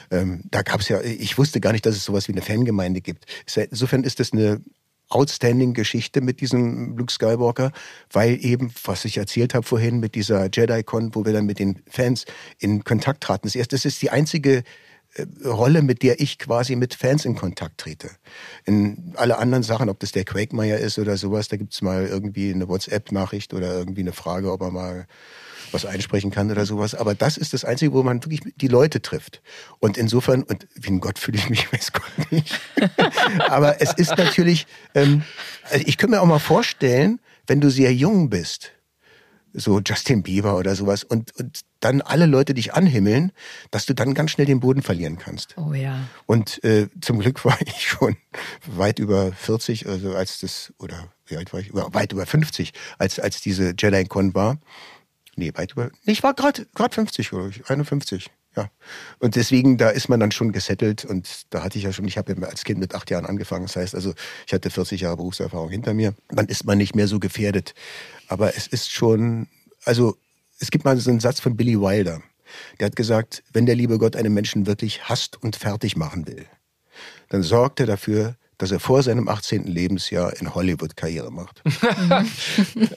[0.10, 3.26] Ähm, da gab's ja, ich wusste gar nicht, dass es sowas wie eine Fangemeinde gibt.
[3.69, 4.62] Insofern ist das eine
[5.10, 7.71] outstanding Geschichte mit diesem Luke Skywalker,
[8.12, 11.84] weil eben, was ich erzählt habe vorhin mit dieser Jedi-Con, wo wir dann mit den
[11.88, 12.26] Fans
[12.58, 13.45] in Kontakt traten.
[13.45, 14.63] Das, erste, das ist die einzige
[15.43, 18.10] Rolle, mit der ich quasi mit Fans in Kontakt trete.
[18.65, 22.54] In alle anderen Sachen, ob das der Quakemeyer ist oder sowas, da gibt's mal irgendwie
[22.54, 25.08] eine WhatsApp-Nachricht oder irgendwie eine Frage, ob er mal
[25.74, 26.95] was einsprechen kann oder sowas.
[26.95, 29.41] Aber das ist das Einzige, wo man wirklich die Leute trifft.
[29.80, 32.60] Und insofern, und wie ein Gott fühle ich mich, weiß Gott nicht.
[33.47, 35.24] Aber es ist natürlich, ähm,
[35.69, 38.71] also ich könnte mir auch mal vorstellen, wenn du sehr jung bist,
[39.53, 43.31] so Justin Bieber oder sowas, und, und dann alle Leute dich anhimmeln,
[43.71, 45.55] dass du dann ganz schnell den Boden verlieren kannst.
[45.57, 46.07] Oh ja.
[46.25, 48.17] Und äh, zum Glück war ich schon
[48.65, 51.73] weit über 40, also als das, oder wie alt war ich?
[51.73, 54.59] Weit über 50, als, als diese Jedi-Con war.
[55.35, 58.29] Nee, weit über, ich war gerade grad 50, glaube ich, 51.
[58.55, 58.69] Ja.
[59.19, 62.17] Und deswegen, da ist man dann schon gesettelt und da hatte ich ja schon, ich
[62.17, 63.65] habe ja als Kind mit acht Jahren angefangen.
[63.65, 64.13] Das heißt also,
[64.45, 66.13] ich hatte 40 Jahre Berufserfahrung hinter mir.
[66.29, 67.73] Dann ist man nicht mehr so gefährdet.
[68.27, 69.47] Aber es ist schon,
[69.85, 70.17] also
[70.59, 72.21] es gibt mal so einen Satz von Billy Wilder.
[72.79, 76.45] Der hat gesagt, wenn der liebe Gott einen Menschen wirklich hasst und fertig machen will,
[77.29, 79.63] dann sorgt er dafür, dass er vor seinem 18.
[79.63, 81.62] Lebensjahr in Hollywood Karriere macht.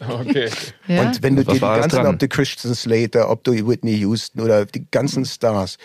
[0.06, 0.50] Okay.
[0.86, 1.02] Ja?
[1.02, 2.06] Und wenn du dir die ganzen, dran?
[2.06, 5.78] ob du Christian Slater, ob du Whitney Houston oder die ganzen Stars,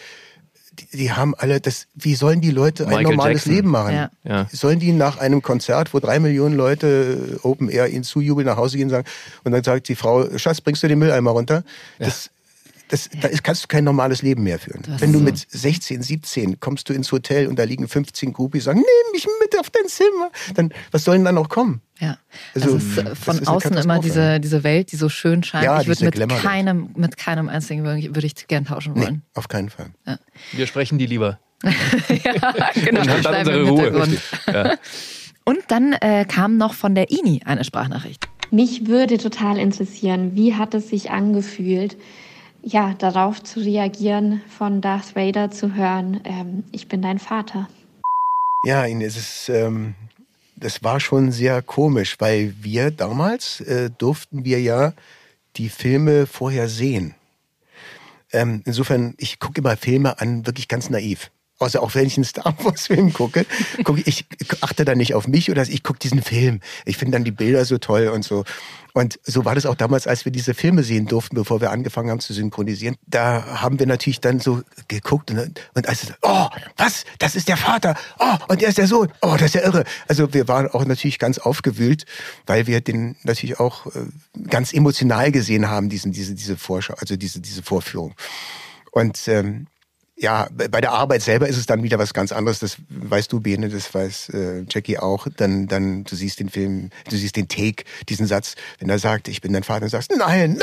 [0.74, 3.54] die, die haben alle das, wie sollen die Leute ein Michael normales Jackson.
[3.54, 3.94] Leben machen?
[3.94, 4.10] Ja.
[4.24, 4.48] Ja.
[4.52, 8.78] Sollen die nach einem Konzert, wo drei Millionen Leute Open Air ihnen zujubeln, nach Hause
[8.78, 9.08] gehen und sagen,
[9.44, 11.64] und dann sagt die Frau, Schatz, bringst du den Mülleimer runter?
[11.98, 12.30] Das,
[12.90, 14.82] das, da ist, kannst du kein normales Leben mehr führen.
[14.86, 18.34] Das Wenn du ist mit 16, 17 kommst du ins Hotel und da liegen 15
[18.34, 21.82] Groupies, sagen, nimm mich mit auf dein Zimmer, dann, was soll denn dann noch kommen?
[22.00, 22.18] Ja.
[22.56, 25.66] Also, das ist von ist außen immer diese, diese Welt, die so schön scheint.
[25.66, 29.22] Ja, ich würde mit keinem, mit keinem einzigen würde ich gern tauschen Nee, wollen.
[29.34, 29.92] auf keinen Fall.
[30.54, 31.40] Wir sprechen die lieber.
[31.64, 32.34] ja,
[32.74, 33.04] genau.
[33.04, 34.18] Dann hat bleiben unsere Ruhe.
[34.48, 34.76] Ja.
[35.44, 38.28] Und dann äh, kam noch von der INI eine Sprachnachricht.
[38.52, 41.98] Mich würde total interessieren, wie hat es sich angefühlt,
[42.62, 47.68] ja, darauf zu reagieren, von Darth Vader zu hören, ähm, ich bin dein Vater.
[48.66, 49.96] Ja, Ihnen ist es, ähm,
[50.56, 54.94] das war schon sehr komisch, weil wir damals äh, durften wir ja
[55.56, 57.16] die Filme vorher sehen.
[58.32, 61.32] Ähm, insofern, ich gucke immer Filme an, wirklich ganz naiv.
[61.58, 63.46] Also auch wenn ich einen Star Wars Film gucke,
[63.84, 64.26] gucke ich
[64.62, 66.62] achte da nicht auf mich oder ich gucke diesen Film.
[66.86, 68.46] Ich finde dann die Bilder so toll und so.
[69.00, 72.10] Und so war das auch damals, als wir diese Filme sehen durften, bevor wir angefangen
[72.10, 72.98] haben zu synchronisieren.
[73.08, 77.06] Da haben wir natürlich dann so geguckt und, und als oh, was?
[77.18, 77.96] Das ist der Vater.
[78.20, 79.08] Oh, und der ist der Sohn.
[79.22, 79.86] Oh, das ist ja irre.
[80.10, 82.04] Also wir waren auch natürlich ganz aufgewühlt,
[82.46, 84.02] weil wir den natürlich auch äh,
[84.50, 88.16] ganz emotional gesehen haben, diesen, diese, diese Vorschau, also diese, diese Vorführung.
[88.92, 89.68] Und ähm,
[90.22, 92.60] ja, bei der Arbeit selber ist es dann wieder was ganz anderes.
[92.60, 95.28] Das weißt du, Bene, das weiß äh, Jackie auch.
[95.38, 99.30] Dann, dann, du siehst den Film, du siehst den Take, diesen Satz, wenn er sagt,
[99.30, 100.60] ich bin dein Vater, und sagst, nein,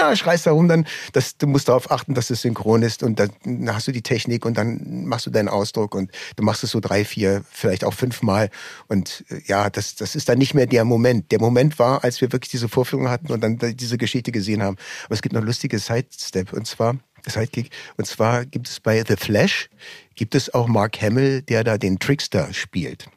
[0.00, 3.18] nein, schreist da rum, dann, das, du musst darauf achten, dass es synchron ist und
[3.18, 3.30] dann
[3.68, 6.80] hast du die Technik und dann machst du deinen Ausdruck und du machst es so
[6.80, 8.50] drei, vier, vielleicht auch fünfmal
[8.88, 11.32] und äh, ja, das, das ist dann nicht mehr der Moment.
[11.32, 14.76] Der Moment war, als wir wirklich diese Vorführung hatten und dann diese Geschichte gesehen haben.
[15.06, 17.70] Aber es gibt noch lustige Sidestep und zwar, Sidekick.
[17.96, 19.68] Und zwar gibt es bei The Flash,
[20.14, 23.08] gibt es auch Mark Hamill, der da den Trickster spielt.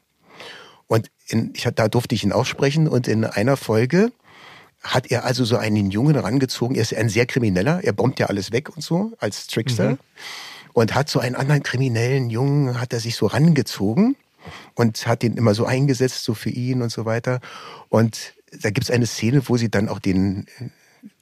[0.86, 4.12] Und in, ich, da durfte ich ihn aussprechen und in einer Folge
[4.82, 6.76] hat er also so einen Jungen rangezogen.
[6.76, 9.92] Er ist ein sehr krimineller, er bombt ja alles weg und so als Trickster.
[9.92, 9.98] Mhm.
[10.74, 14.16] Und hat so einen anderen kriminellen Jungen, hat er sich so rangezogen
[14.74, 17.40] und hat ihn immer so eingesetzt, so für ihn und so weiter.
[17.88, 20.46] Und da gibt es eine Szene, wo sie dann auch den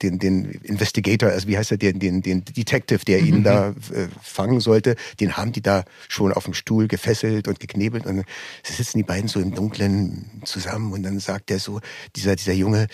[0.02, 3.44] den, den Investigator, also wie heißt er, den, den, den Detective, der ihn mhm.
[3.44, 8.06] da äh, fangen sollte, den haben die da schon auf dem Stuhl gefesselt und geknebelt
[8.06, 8.24] und
[8.62, 11.80] sie sitzen die beiden so im Dunkeln zusammen und dann sagt der so,
[12.16, 12.88] dieser, dieser Junge,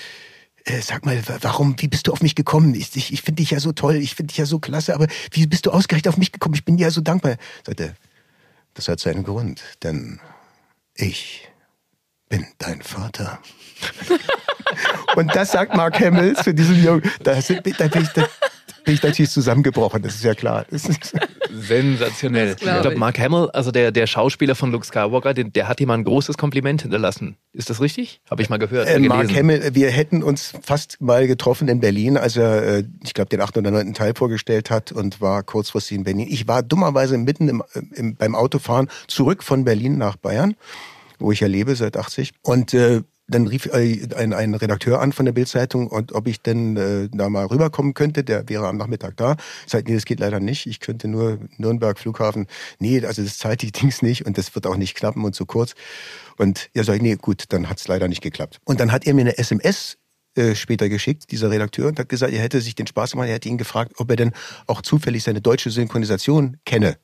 [0.65, 2.75] äh, sag mal, warum, wie bist du auf mich gekommen?
[2.75, 5.07] Ich, ich, ich finde dich ja so toll, ich finde dich ja so klasse, aber
[5.33, 6.55] wie bist du ausgerechnet auf mich gekommen?
[6.55, 7.37] Ich bin dir ja so dankbar.
[7.65, 7.95] Sagt er,
[8.75, 10.21] das hat seinen Grund, denn
[10.95, 11.49] ich
[12.29, 13.41] bin dein Vater.
[15.17, 17.03] Und das sagt Mark Hamill zu diesem Jungen.
[17.23, 18.29] Da, sind, da, bin ich, da
[18.89, 20.65] bin ich natürlich zusammengebrochen, das ist ja klar.
[20.71, 22.57] Sensationell.
[22.59, 25.89] Ich glaube, Mark Hamill, also der, der Schauspieler von Luke Skywalker, der, der hat ihm
[25.89, 27.37] mal ein großes Kompliment hinterlassen.
[27.53, 28.23] Ist das richtig?
[28.31, 28.89] Habe ich mal gehört.
[28.89, 33.13] Äh, Mark Hamill, wir hätten uns fast mal getroffen in Berlin, als er, äh, ich
[33.13, 36.27] glaube, den achten oder neunten Teil vorgestellt hat und war kurzfristig in Berlin.
[36.31, 37.63] Ich war dummerweise mitten im,
[37.95, 40.55] im, beim Autofahren zurück von Berlin nach Bayern,
[41.19, 42.33] wo ich ja lebe seit 80.
[42.41, 46.43] Und äh, dann rief äh, ein, ein Redakteur an von der Bildzeitung und ob ich
[46.43, 48.25] denn äh, da mal rüberkommen könnte.
[48.25, 49.37] Der wäre am Nachmittag da.
[49.67, 50.67] Ich sagte, nee, das geht leider nicht.
[50.67, 52.47] Ich könnte nur Nürnberg Flughafen.
[52.79, 55.47] Nee, also das zahlt die Dings nicht und das wird auch nicht klappen und zu
[55.47, 55.75] kurz.
[56.39, 58.59] Und er sagt, nee, gut, dann hat es leider nicht geklappt.
[58.65, 59.99] Und dann hat er mir eine SMS
[60.37, 63.35] äh, später geschickt, dieser Redakteur, und hat gesagt, er hätte sich den Spaß gemacht, er
[63.35, 64.33] hätte ihn gefragt, ob er denn
[64.67, 66.97] auch zufällig seine deutsche Synchronisation kenne.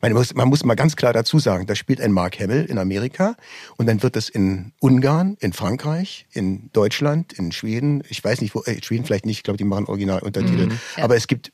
[0.00, 2.78] Man muss, man muss mal ganz klar dazu sagen, da spielt ein Mark Hamill in
[2.78, 3.36] Amerika
[3.76, 8.54] und dann wird es in Ungarn, in Frankreich, in Deutschland, in Schweden, ich weiß nicht,
[8.54, 11.04] wo, äh, Schweden vielleicht nicht, ich glaube, die machen Originaluntertitel, mhm, ja.
[11.04, 11.52] aber es gibt,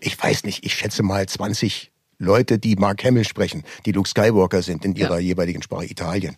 [0.00, 4.62] ich weiß nicht, ich schätze mal 20 Leute, die Mark Hamill sprechen, die Luke Skywalker
[4.62, 5.30] sind in ihrer ja.
[5.30, 6.36] jeweiligen Sprache Italien.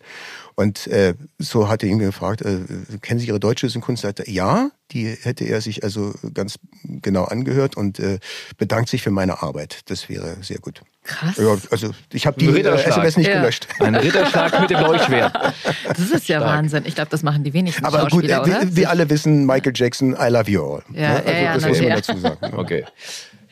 [0.55, 2.59] Und äh, so hat er ihn gefragt, äh,
[3.01, 4.29] kennen Sie Ihre deutsche Synchronseite?
[4.29, 8.19] Ja, die hätte er sich also ganz genau angehört und äh,
[8.57, 9.81] bedankt sich für meine Arbeit.
[9.89, 10.81] Das wäre sehr gut.
[11.03, 11.37] Krass.
[11.37, 13.39] Ja, also ich habe die äh, SMS nicht ja.
[13.39, 13.67] gelöscht.
[13.79, 15.33] Ein Ritterschlag mit dem Leuchtschwert.
[15.85, 16.57] Das ist ja Stark.
[16.57, 16.83] Wahnsinn.
[16.85, 20.13] Ich glaube, das machen die wenigsten Aber gut, äh, wir, wir, alle wissen, Michael Jackson,
[20.19, 20.83] I love you all.
[20.93, 21.25] Ja, ne?
[21.25, 22.53] also ja, das muss man dazu sagen.
[22.57, 22.85] Okay.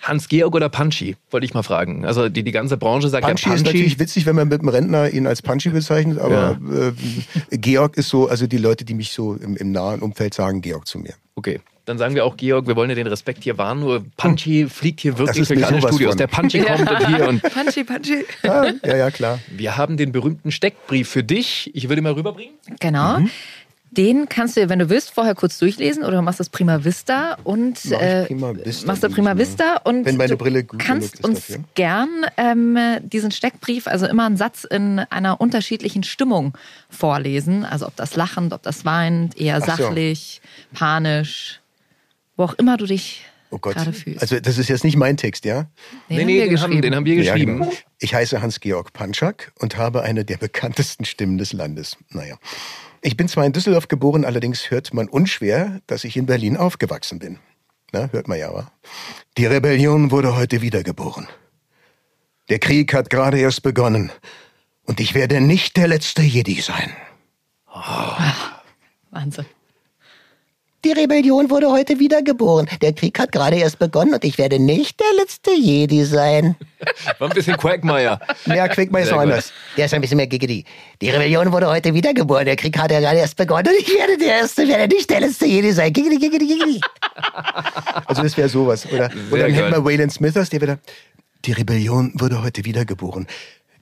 [0.01, 2.05] Hans-Georg oder Punchy, wollte ich mal fragen.
[2.05, 3.61] Also die, die ganze Branche sagt Punchy ja Punchy.
[3.61, 6.87] ist natürlich witzig, wenn man mit einem Rentner ihn als Punchy bezeichnet, aber ja.
[6.87, 10.61] äh, Georg ist so, also die Leute, die mich so im, im nahen Umfeld sagen,
[10.61, 11.13] Georg zu mir.
[11.35, 11.59] Okay.
[11.85, 14.69] Dann sagen wir auch, Georg, wir wollen ja den Respekt hier wahren, nur Punchy hm.
[14.69, 16.11] fliegt hier wirklich durch alle Studios.
[16.11, 16.17] Von.
[16.17, 17.41] Der Punchy kommt und hier und.
[17.53, 18.25] Punchy, Punchy.
[18.43, 19.39] Ja, ja, ja, klar.
[19.49, 21.71] Wir haben den berühmten Steckbrief für dich.
[21.73, 22.53] Ich würde mal rüberbringen.
[22.79, 23.19] Genau.
[23.19, 23.31] Mhm.
[23.91, 27.37] Den kannst du, wenn du willst, vorher kurz durchlesen oder du machst das Prima Vista
[27.43, 31.47] und äh, Prima Vista, machst du Prima Vista und wenn meine Brille gut kannst uns
[31.47, 31.63] dafür.
[31.75, 36.57] gern ähm, diesen Steckbrief, also immer einen Satz in einer unterschiedlichen Stimmung
[36.89, 37.65] vorlesen.
[37.65, 40.79] Also ob das lachend, ob das weinend, eher sachlich, so.
[40.79, 41.59] panisch,
[42.37, 43.75] wo auch immer du dich Oh Gott.
[43.75, 45.67] Also das ist jetzt nicht mein Text, ja?
[46.09, 46.75] Den nee, nee, den, geschrieben.
[46.75, 47.59] haben, den haben wir geschrieben.
[47.59, 47.77] Ja, genau.
[47.99, 51.97] Ich heiße Hans-Georg Panschak und habe eine der bekanntesten Stimmen des Landes.
[52.11, 52.37] Naja.
[53.01, 57.17] Ich bin zwar in Düsseldorf geboren, allerdings hört man unschwer, dass ich in Berlin aufgewachsen
[57.17, 57.39] bin.
[57.91, 58.71] Na, hört man ja, wa?
[59.37, 61.27] Die Rebellion wurde heute wiedergeboren.
[62.49, 64.11] Der Krieg hat gerade erst begonnen.
[64.83, 66.91] Und ich werde nicht der letzte Jedi sein.
[67.73, 67.79] Oh.
[69.09, 69.45] Wahnsinn.
[70.83, 72.67] Die Rebellion wurde heute wiedergeboren.
[72.81, 76.55] Der Krieg hat gerade erst begonnen und ich werde nicht der letzte Jedi sein.
[77.19, 78.19] War ein bisschen Quagmire.
[78.47, 79.53] Ja, Quagmire ist Sehr anders.
[79.77, 80.65] Der ist ein bisschen mehr Giggity.
[80.99, 82.45] Die Rebellion wurde heute wiedergeboren.
[82.45, 85.19] Der Krieg hat ja gerade erst begonnen und ich werde der Erste, werde nicht der
[85.19, 85.93] letzte Jedi sein.
[85.93, 86.81] Giggity, giggity, giggity.
[88.05, 88.87] Also das wäre sowas.
[88.91, 90.79] Oder, oder dann hätten wir Waylon Smithers, der wieder...
[91.45, 93.27] Die Rebellion wurde heute wiedergeboren.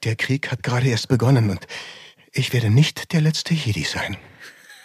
[0.03, 1.65] Der Krieg hat gerade erst begonnen und
[2.33, 4.17] ich werde nicht der letzte Jedi sein.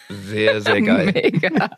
[0.09, 1.11] Sehr, sehr geil.
[1.13, 1.69] Mega.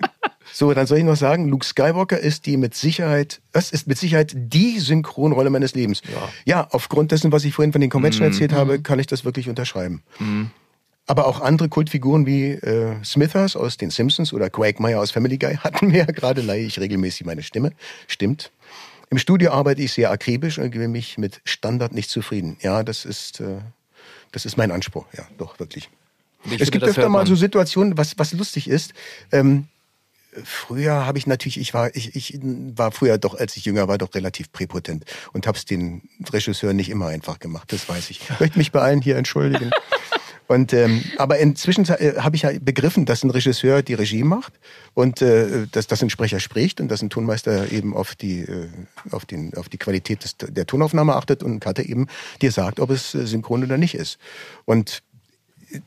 [0.54, 3.98] So, dann soll ich noch sagen, Luke Skywalker ist die mit Sicherheit, das ist mit
[3.98, 6.02] Sicherheit die Synchronrolle meines Lebens.
[6.46, 8.32] Ja, aufgrund dessen, was ich vorhin von den Convention Mhm.
[8.34, 10.04] erzählt habe, kann ich das wirklich unterschreiben.
[11.06, 15.56] Aber auch andere Kultfiguren wie äh, Smithers aus den Simpsons oder Quagmire aus Family Guy
[15.64, 17.72] hatten mir ja gerade, leihe ich regelmäßig meine Stimme.
[18.08, 18.52] Stimmt.
[19.10, 22.58] Im Studio arbeite ich sehr akribisch und gebe mich mit Standard nicht zufrieden.
[22.62, 23.60] Ja, das ist, äh,
[24.34, 25.06] das ist mein Anspruch.
[25.18, 25.90] Ja, doch, wirklich.
[26.46, 28.94] Ich es gibt öfter mal so Situationen, was, was lustig ist.
[29.32, 29.68] Ähm,
[30.44, 33.98] früher habe ich natürlich, ich war, ich, ich war früher doch, als ich jünger war,
[33.98, 38.22] doch relativ präpotent und habe es den Regisseuren nicht immer einfach gemacht, das weiß ich.
[38.30, 39.72] Ich möchte mich bei allen hier entschuldigen.
[40.48, 44.54] Und ähm, aber inzwischen äh, habe ich ja begriffen, dass ein Regisseur die Regie macht
[44.94, 48.70] und äh, dass, dass ein Sprecher spricht und dass ein Tonmeister eben auf die äh,
[49.12, 52.08] auf den auf die Qualität des, der Tonaufnahme achtet und ein Cutter eben
[52.42, 54.20] dir sagt, ob es äh, synchron oder nicht ist.
[54.64, 55.04] Und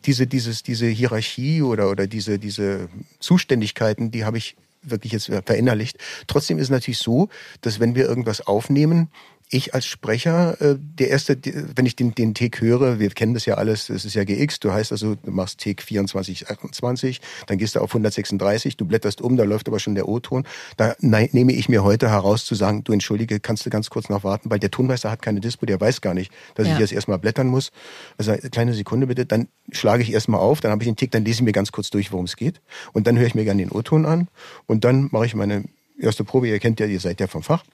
[0.05, 2.89] diese, dieses, diese Hierarchie oder, oder diese, diese
[3.19, 5.99] Zuständigkeiten, die habe ich wirklich jetzt verinnerlicht.
[6.27, 7.29] Trotzdem ist es natürlich so,
[7.61, 9.09] dass wenn wir irgendwas aufnehmen,
[9.53, 11.37] ich als Sprecher, äh, der erste,
[11.75, 14.61] wenn ich den, den Take höre, wir kennen das ja alles, das ist ja GX,
[14.61, 19.21] du heißt also, du machst Take 24, 28, dann gehst du auf 136, du blätterst
[19.21, 20.45] um, da läuft aber schon der O-Ton.
[20.77, 24.23] Da nehme ich mir heute heraus zu sagen, du entschuldige, kannst du ganz kurz noch
[24.23, 26.75] warten, weil der Tonmeister hat keine Dispo, der weiß gar nicht, dass Ja.
[26.75, 27.73] ich jetzt erstmal blättern muss.
[28.19, 31.11] Also eine kleine Sekunde bitte, dann schlage ich erstmal auf, dann habe ich den Tick,
[31.11, 32.61] dann lese ich mir ganz kurz durch, worum es geht.
[32.93, 34.29] Und dann höre ich mir gerne den O-Ton an
[34.67, 35.65] und dann mache ich meine
[35.99, 37.65] erste Probe, ihr kennt ja, ihr seid ja vom Fach.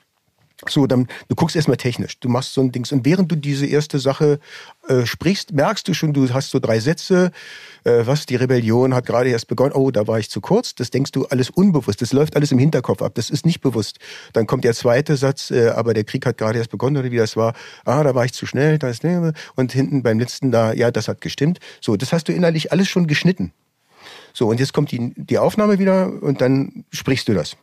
[0.67, 2.19] So, dann, du guckst erstmal technisch.
[2.19, 2.91] Du machst so ein Dings.
[2.91, 4.39] Und während du diese erste Sache
[4.87, 7.31] äh, sprichst, merkst du schon, du hast so drei Sätze.
[7.83, 8.25] Äh, was?
[8.25, 9.73] Die Rebellion hat gerade erst begonnen.
[9.73, 10.73] Oh, da war ich zu kurz.
[10.73, 12.01] Das denkst du alles unbewusst.
[12.01, 13.13] Das läuft alles im Hinterkopf ab.
[13.13, 13.99] Das ist nicht bewusst.
[14.33, 17.17] Dann kommt der zweite Satz, äh, aber der Krieg hat gerade erst begonnen oder wie
[17.17, 17.53] das war.
[17.85, 18.79] Ah, da war ich zu schnell.
[18.79, 21.59] Da ist, ne, und hinten beim letzten da, ja, das hat gestimmt.
[21.81, 23.53] So, das hast du innerlich alles schon geschnitten.
[24.33, 27.57] So, und jetzt kommt die, die Aufnahme wieder und dann sprichst du das.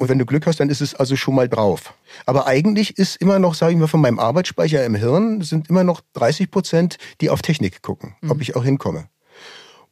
[0.00, 1.92] Und wenn du Glück hast, dann ist es also schon mal drauf.
[2.24, 5.84] Aber eigentlich ist immer noch, sage ich mal, von meinem Arbeitsspeicher im Hirn sind immer
[5.84, 9.10] noch 30 Prozent, die auf Technik gucken, ob ich auch hinkomme.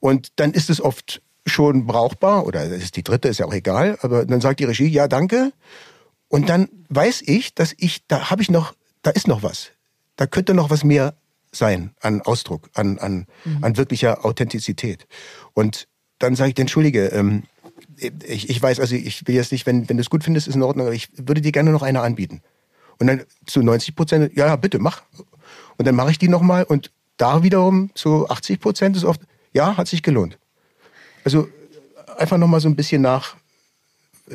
[0.01, 3.53] Und dann ist es oft schon brauchbar, oder das ist die dritte, ist ja auch
[3.53, 5.53] egal, aber dann sagt die Regie, ja, danke.
[6.29, 9.73] Und dann weiß ich, dass ich, da habe ich noch, da ist noch was.
[10.16, 11.16] Da könnte noch was mehr
[11.53, 13.27] sein an Ausdruck, an, an,
[13.61, 15.07] an wirklicher Authentizität.
[15.53, 15.87] Und
[16.18, 17.42] dann sage ich, entschuldige, ähm,
[18.26, 20.54] ich, ich weiß, also ich will jetzt nicht, wenn, wenn du es gut findest, ist
[20.54, 22.42] in Ordnung, aber ich würde dir gerne noch eine anbieten.
[22.98, 25.02] Und dann zu 90 Prozent, ja, ja, bitte, mach.
[25.76, 29.20] Und dann mache ich die nochmal und da wiederum zu 80 Prozent ist oft,
[29.52, 30.38] ja, hat sich gelohnt.
[31.24, 31.48] Also
[32.16, 33.36] einfach nochmal so ein bisschen nach,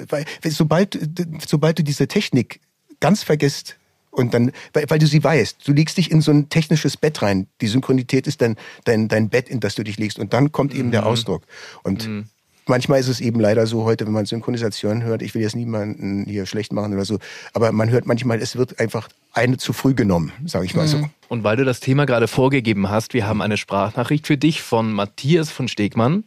[0.10, 0.98] weil sobald,
[1.46, 2.60] sobald du diese Technik
[3.00, 3.78] ganz vergisst
[4.12, 7.22] und dann, weil, weil du sie weißt, du legst dich in so ein technisches Bett
[7.22, 7.48] rein.
[7.62, 10.74] Die Synchronität ist dann dein, dein Bett, in das du dich legst und dann kommt
[10.74, 11.44] eben der Ausdruck.
[11.84, 12.08] Und
[12.68, 16.26] manchmal ist es eben leider so heute, wenn man Synchronisation hört, ich will jetzt niemanden
[16.26, 17.20] hier schlecht machen oder so,
[17.54, 21.10] aber man hört manchmal, es wird einfach eine zu früh genommen, sage ich mal so.
[21.28, 24.94] Und weil du das Thema gerade vorgegeben hast, wir haben eine Sprachnachricht für dich von
[24.94, 26.26] Matthias von Stegmann,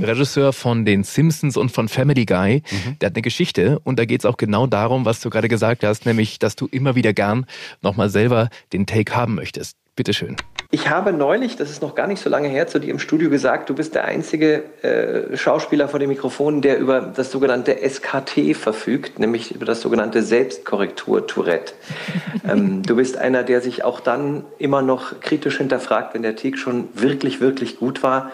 [0.00, 2.62] Regisseur von den Simpsons und von Family Guy.
[3.00, 5.82] Der hat eine Geschichte und da geht es auch genau darum, was du gerade gesagt
[5.82, 7.46] hast, nämlich, dass du immer wieder gern
[7.82, 9.76] nochmal selber den Take haben möchtest.
[9.96, 10.36] Bitteschön.
[10.74, 13.30] Ich habe neulich, das ist noch gar nicht so lange her, zu dir im Studio
[13.30, 18.56] gesagt, du bist der einzige äh, Schauspieler vor dem Mikrofon, der über das sogenannte SKT
[18.56, 21.74] verfügt, nämlich über das sogenannte Selbstkorrektur-Tourette.
[22.48, 26.56] ähm, du bist einer, der sich auch dann immer noch kritisch hinterfragt, wenn der Take
[26.56, 28.32] schon wirklich, wirklich gut war.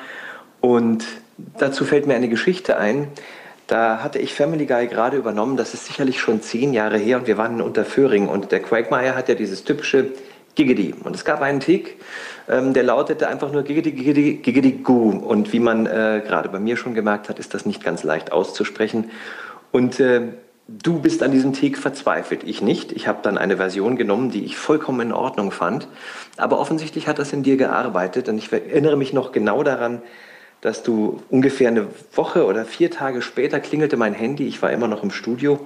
[0.62, 1.04] Und
[1.58, 3.08] dazu fällt mir eine Geschichte ein.
[3.66, 7.26] Da hatte ich Family Guy gerade übernommen, das ist sicherlich schon zehn Jahre her und
[7.26, 10.06] wir waren in Unterföhring und der Quagmire hat ja dieses typische
[10.54, 10.94] Giggity.
[11.04, 12.00] Und es gab einen Tick,
[12.48, 15.10] ähm, der lautete einfach nur Giggity, Giggity, Giggity, Goo.
[15.10, 18.32] Und wie man äh, gerade bei mir schon gemerkt hat, ist das nicht ganz leicht
[18.32, 19.10] auszusprechen.
[19.72, 20.22] Und äh,
[20.68, 22.44] du bist an diesem Tick verzweifelt.
[22.44, 22.92] Ich nicht.
[22.92, 25.88] Ich habe dann eine Version genommen, die ich vollkommen in Ordnung fand.
[26.36, 28.28] Aber offensichtlich hat das in dir gearbeitet.
[28.28, 30.02] Und ich erinnere mich noch genau daran,
[30.60, 34.88] dass du ungefähr eine Woche oder vier Tage später klingelte mein Handy, ich war immer
[34.88, 35.58] noch im Studio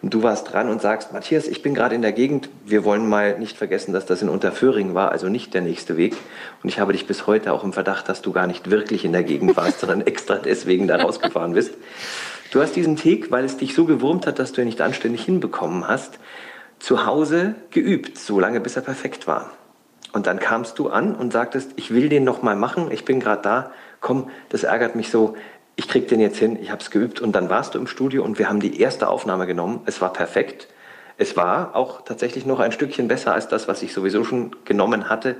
[0.00, 3.06] und du warst dran und sagst, Matthias, ich bin gerade in der Gegend, wir wollen
[3.06, 6.16] mal nicht vergessen, dass das in Unterföhring war, also nicht der nächste Weg.
[6.62, 9.12] Und ich habe dich bis heute auch im Verdacht, dass du gar nicht wirklich in
[9.12, 11.74] der Gegend warst, sondern extra deswegen da rausgefahren bist.
[12.50, 15.24] Du hast diesen Tick, weil es dich so gewurmt hat, dass du ihn nicht anständig
[15.24, 16.18] hinbekommen hast,
[16.78, 19.50] zu Hause geübt, so lange bis er perfekt war.
[20.12, 23.20] Und dann kamst du an und sagtest, ich will den noch mal machen, ich bin
[23.20, 25.36] gerade da, komm, das ärgert mich so,
[25.76, 27.20] ich krieg den jetzt hin, ich habe es geübt.
[27.20, 29.80] Und dann warst du im Studio und wir haben die erste Aufnahme genommen.
[29.86, 30.68] Es war perfekt.
[31.18, 35.08] Es war auch tatsächlich noch ein Stückchen besser als das, was ich sowieso schon genommen
[35.08, 35.36] hatte.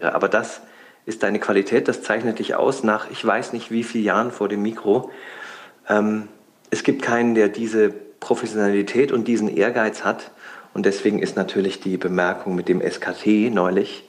[0.00, 0.60] Aber das
[1.06, 4.48] ist deine Qualität, das zeichnet dich aus nach ich weiß nicht wie vielen Jahren vor
[4.48, 5.10] dem Mikro.
[5.88, 6.28] Ähm,
[6.70, 10.30] es gibt keinen, der diese Professionalität und diesen Ehrgeiz hat.
[10.72, 14.08] Und deswegen ist natürlich die Bemerkung mit dem SKT neulich,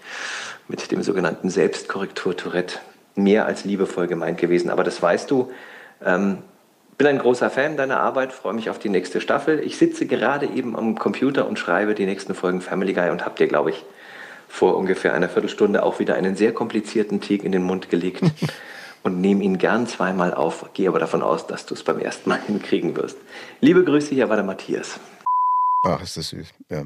[0.68, 2.80] mit dem sogenannten Selbstkorrektur Tourette,
[3.16, 4.70] mehr als liebevoll gemeint gewesen.
[4.70, 5.52] Aber das weißt du.
[6.04, 6.40] Ähm,
[6.98, 9.60] bin ein großer Fan deiner Arbeit, freue mich auf die nächste Staffel.
[9.62, 13.36] Ich sitze gerade eben am Computer und schreibe die nächsten Folgen Family Guy und habe
[13.36, 13.84] dir, glaube ich,
[14.48, 18.22] vor ungefähr einer Viertelstunde auch wieder einen sehr komplizierten Teak in den Mund gelegt
[19.04, 22.30] und nehme ihn gern zweimal auf, gehe aber davon aus, dass du es beim ersten
[22.30, 23.18] Mal hinkriegen wirst.
[23.62, 25.00] Liebe Grüße, hier war der Matthias.
[25.84, 26.84] Ach, ist das süß, ja.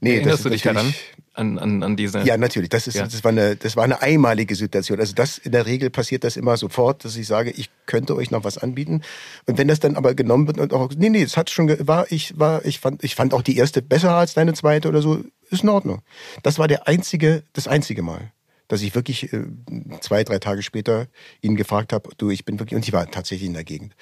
[0.00, 0.92] Nee, Erinnerst du dich daran?
[1.32, 2.20] An, an, an diese.
[2.22, 2.70] Ja, natürlich.
[2.70, 3.04] Das, ist, ja.
[3.04, 4.98] das, war eine, das war eine einmalige Situation.
[4.98, 8.32] Also das in der Regel passiert das immer sofort, dass ich sage, ich könnte euch
[8.32, 9.02] noch was anbieten.
[9.46, 12.10] Und wenn das dann aber genommen wird und auch, nee, nee, es hat schon, war,
[12.10, 15.22] ich war, ich fand, ich fand auch die erste besser als deine zweite oder so,
[15.50, 16.02] ist in Ordnung.
[16.42, 18.32] Das war der einzige, das einzige Mal
[18.70, 19.42] dass ich wirklich äh,
[20.00, 21.08] zwei, drei Tage später
[21.42, 23.96] ihn gefragt habe, du, ich bin wirklich, und ich war tatsächlich in der Gegend.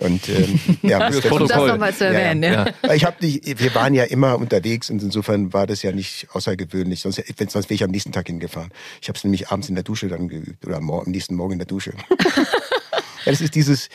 [0.00, 2.42] Und ähm, ja, das, um das nochmal zu erwähnen.
[2.42, 2.94] Ja, ja.
[2.94, 7.00] Ich hab nicht, wir waren ja immer unterwegs und insofern war das ja nicht außergewöhnlich.
[7.00, 8.70] Sonst, sonst wäre ich am nächsten Tag hingefahren.
[9.02, 11.58] Ich habe es nämlich abends in der Dusche dann geübt oder am nächsten Morgen in
[11.58, 11.92] der Dusche.
[13.28, 13.88] Es ist dieses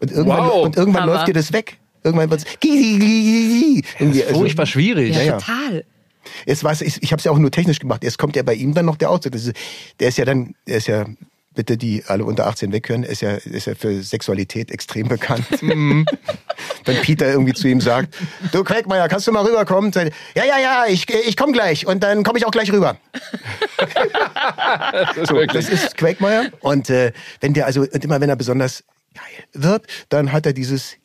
[0.00, 0.64] und irgendwann, wow.
[0.64, 1.78] und irgendwann läuft dir das weg.
[2.04, 5.16] Irgendwann wird es furchtbar schwierig.
[5.16, 5.38] Ja, ja.
[5.38, 5.84] total.
[6.46, 8.04] Es war, ich, ich habe es ja auch nur technisch gemacht.
[8.04, 9.32] Es kommt ja bei ihm dann noch der Ausdruck.
[10.00, 11.06] Der ist ja dann, der ist ja
[11.54, 15.46] bitte die alle unter 18 weghören, ist ja, ist ja für Sexualität extrem bekannt.
[15.64, 16.04] Mhm.
[16.84, 18.14] Wenn Peter irgendwie zu ihm sagt,
[18.52, 19.92] du Quäkmeier, kannst du mal rüberkommen?
[20.34, 22.98] Ja, ja, ja, ich, ich komme gleich und dann komme ich auch gleich rüber.
[25.16, 26.50] das, so, das ist Quäkmeier.
[26.60, 28.84] Und äh, wenn der also, und immer wenn er besonders
[29.14, 30.96] geil wird, dann hat er dieses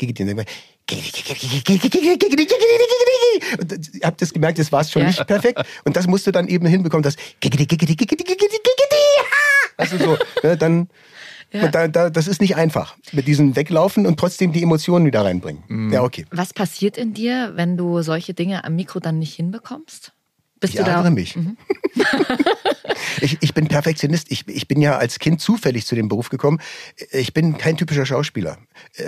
[3.60, 5.62] und ihr habt das gemerkt, das war es schon nicht perfekt.
[5.86, 7.16] Und das musst du dann eben hinbekommen, das
[9.78, 10.90] also so, ne, dann
[11.52, 11.68] ja.
[11.68, 12.96] Da, da, das ist nicht einfach.
[13.12, 15.64] Mit diesem Weglaufen und trotzdem die Emotionen wieder reinbringen.
[15.68, 15.92] Mhm.
[15.92, 16.26] Ja, okay.
[16.30, 20.14] Was passiert in dir, wenn du solche Dinge am Mikro dann nicht hinbekommst?
[20.60, 21.10] Bist ich du da?
[21.10, 21.36] mich.
[21.36, 21.58] Mhm.
[23.22, 24.32] ich, ich bin Perfektionist.
[24.32, 26.60] Ich, ich bin ja als Kind zufällig zu dem Beruf gekommen.
[27.12, 28.58] Ich bin kein typischer Schauspieler.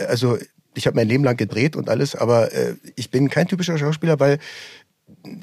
[0.07, 0.37] Also
[0.73, 4.19] ich habe mein Leben lang gedreht und alles, aber äh, ich bin kein typischer Schauspieler,
[4.19, 4.39] weil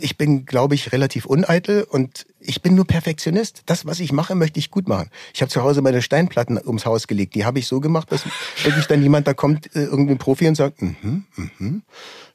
[0.01, 3.63] ich bin, glaube ich, relativ uneitel und ich bin nur Perfektionist.
[3.67, 5.11] Das, was ich mache, möchte ich gut machen.
[5.35, 7.35] Ich habe zu Hause meine Steinplatten ums Haus gelegt.
[7.35, 8.25] Die habe ich so gemacht, dass
[8.65, 11.83] wirklich dann jemand da kommt, äh, irgendein Profi und sagt, mhm, mhm,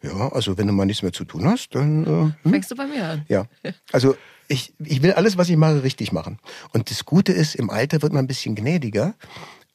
[0.02, 2.52] ja, also wenn du mal nichts mehr zu tun hast, dann äh, hm.
[2.52, 3.26] fängst du bei mir an.
[3.28, 3.46] Ja,
[3.92, 4.16] also
[4.48, 6.40] ich, ich will alles, was ich mache, richtig machen.
[6.74, 9.16] Und das Gute ist, im Alter wird man ein bisschen gnädiger.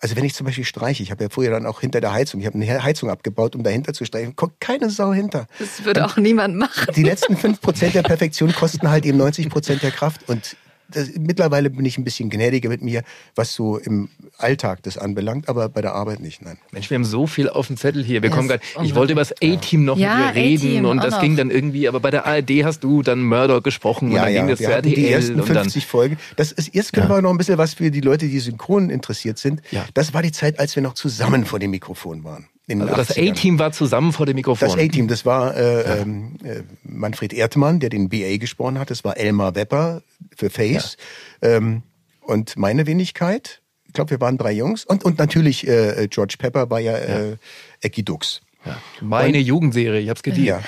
[0.01, 2.41] Also wenn ich zum Beispiel streiche, ich habe ja vorher dann auch hinter der Heizung,
[2.41, 5.47] ich habe eine Heizung abgebaut, um dahinter zu streichen, kommt keine Sau hinter.
[5.59, 6.87] Das würde auch niemand machen.
[6.95, 10.57] Die letzten fünf Prozent der Perfektion kosten halt eben 90 Prozent der Kraft und
[10.91, 13.03] das, mittlerweile bin ich ein bisschen gnädiger mit mir,
[13.35, 16.59] was so im Alltag das anbelangt, aber bei der Arbeit nicht, nein.
[16.73, 18.23] Mensch, wir haben so viel auf dem Zettel hier.
[18.23, 18.37] Wir yes.
[18.37, 21.37] kommen grad, ich wollte über das A-Team noch ja, mit dir reden und das ging
[21.37, 24.41] dann irgendwie, aber bei der ARD hast du dann Murdoch gesprochen ja, und dann ja,
[24.41, 24.95] ging das wir zu RTL.
[24.95, 26.19] Die ersten 50 Folgen.
[26.37, 27.17] Das ist, jetzt können ja.
[27.17, 29.63] wir noch ein bisschen was für die Leute, die synchron interessiert sind.
[29.71, 29.85] Ja.
[29.95, 32.49] Das war die Zeit, als wir noch zusammen vor dem Mikrofon waren.
[32.69, 34.69] Also das A-Team war zusammen vor dem Mikrofon.
[34.69, 35.97] Das A-Team, das war äh, ja.
[35.97, 38.91] ähm, äh, Manfred Erdmann, der den BA gesprochen hat.
[38.91, 40.03] Das war Elmar Wepper
[40.37, 40.97] für Face.
[41.43, 41.57] Ja.
[41.57, 41.83] Ähm,
[42.21, 43.63] und meine Wenigkeit.
[43.87, 44.85] Ich glaube, wir waren drei Jungs.
[44.85, 47.37] Und, und natürlich äh, George Pepper war ja, äh,
[47.81, 48.43] Ecki Dux.
[48.67, 48.77] Ja.
[49.01, 50.47] Meine und, Jugendserie, ich hab's geliebt.
[50.47, 50.61] Ja.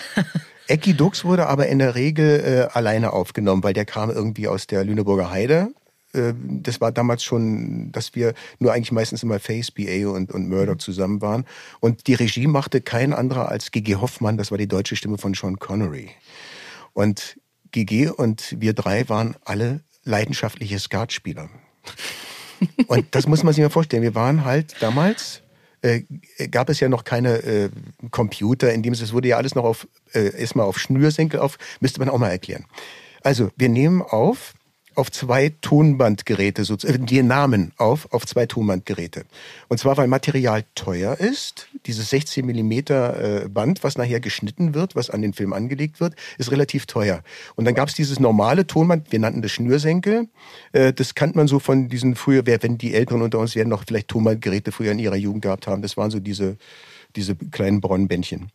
[0.68, 4.66] Ecki Dux wurde aber in der Regel äh, alleine aufgenommen, weil der kam irgendwie aus
[4.66, 5.68] der Lüneburger Heide
[6.12, 10.78] das war damals schon, dass wir nur eigentlich meistens immer Face, BA und, und Murdoch
[10.78, 11.44] zusammen waren.
[11.78, 15.34] Und die Regie machte kein anderer als Gigi Hoffmann, das war die deutsche Stimme von
[15.34, 16.10] Sean Connery.
[16.94, 17.38] Und
[17.70, 21.48] Gigi und wir drei waren alle leidenschaftliche Skatspieler.
[22.86, 24.02] und das muss man sich mal vorstellen.
[24.02, 25.42] Wir waren halt damals,
[25.82, 26.02] äh,
[26.50, 27.70] gab es ja noch keine äh,
[28.10, 32.00] Computer, in dem es wurde ja alles noch auf, äh, erstmal auf Schnürsenkel auf, müsste
[32.00, 32.64] man auch mal erklären.
[33.22, 34.54] Also, wir nehmen auf
[34.94, 39.24] auf zwei Tonbandgeräte, äh, die Namen auf, auf zwei Tonbandgeräte.
[39.68, 41.68] Und zwar, weil Material teuer ist.
[41.86, 46.14] Dieses 16 Millimeter äh, Band, was nachher geschnitten wird, was an den Film angelegt wird,
[46.38, 47.22] ist relativ teuer.
[47.56, 50.28] Und dann gab es dieses normale Tonband, wir nannten das Schnürsenkel.
[50.72, 53.84] Äh, das kannte man so von diesen früher, wenn die Älteren unter uns werden noch
[53.86, 55.82] vielleicht Tonbandgeräte früher in ihrer Jugend gehabt haben.
[55.82, 56.56] Das waren so diese,
[57.16, 58.50] diese kleinen braunen Bändchen.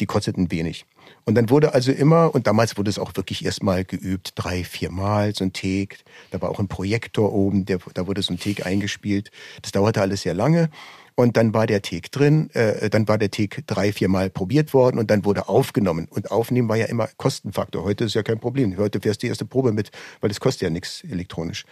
[0.00, 0.86] Die kosteten wenig.
[1.28, 4.90] Und dann wurde also immer, und damals wurde es auch wirklich erstmal geübt, drei, vier
[4.90, 5.98] Mal so ein Take.
[6.30, 9.30] Da war auch ein Projektor oben, der, da wurde so ein Take eingespielt.
[9.60, 10.70] Das dauerte alles sehr lange.
[11.16, 14.72] Und dann war der Take drin, äh, dann war der Take drei, vier Mal probiert
[14.72, 16.08] worden und dann wurde aufgenommen.
[16.08, 17.84] Und aufnehmen war ja immer Kostenfaktor.
[17.84, 18.74] Heute ist ja kein Problem.
[18.78, 19.90] Heute fährst du die erste Probe mit,
[20.22, 21.66] weil das kostet ja nichts elektronisch.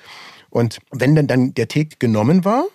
[0.50, 2.66] Und wenn dann, dann der Take genommen war,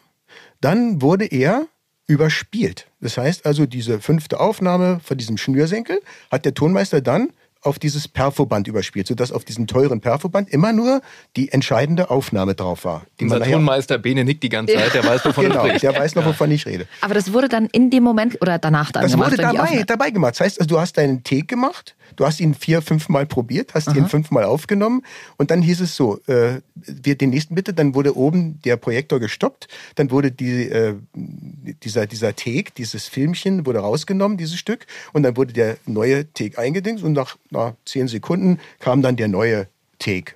[0.61, 1.67] dann wurde er
[2.11, 2.87] überspielt.
[2.99, 5.99] Das heißt also, diese fünfte Aufnahme von diesem Schnürsenkel
[6.29, 7.29] hat der Tonmeister dann
[7.63, 11.01] auf dieses Perfoband überspielt, sodass auf diesem teuren Perfoband immer nur
[11.35, 13.03] die entscheidende Aufnahme drauf war.
[13.19, 15.83] Die Unser Tonmeister Bene nickt die ganze Zeit, der weiß, wovon genau, er spricht.
[15.83, 16.87] der weiß noch, wovon ich rede.
[17.01, 19.31] Aber das wurde dann in dem Moment oder danach dann Das gemacht?
[19.33, 20.33] wurde wenn die dabei, dabei gemacht.
[20.33, 23.73] Das heißt, also, du hast deinen Take gemacht, du hast ihn vier, fünf Mal probiert,
[23.73, 25.03] hast ihn fünfmal aufgenommen
[25.37, 29.19] und dann hieß es so, äh, wir den nächsten bitte, dann wurde oben der Projektor
[29.19, 35.23] gestoppt, dann wurde die, äh, dieser, dieser Take, dieses Filmchen wurde rausgenommen, dieses Stück und
[35.23, 39.67] dann wurde der neue Take eingedingst und nach, nach zehn Sekunden kam dann der neue
[39.99, 40.33] Take.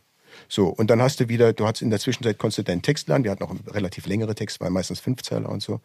[0.47, 3.23] So, und dann hast du wieder, du hast in der Zwischenzeit konntest deinen Text lernen,
[3.23, 5.81] wir hatten auch relativ längere Texte, waren meistens Fünfzeiler und so.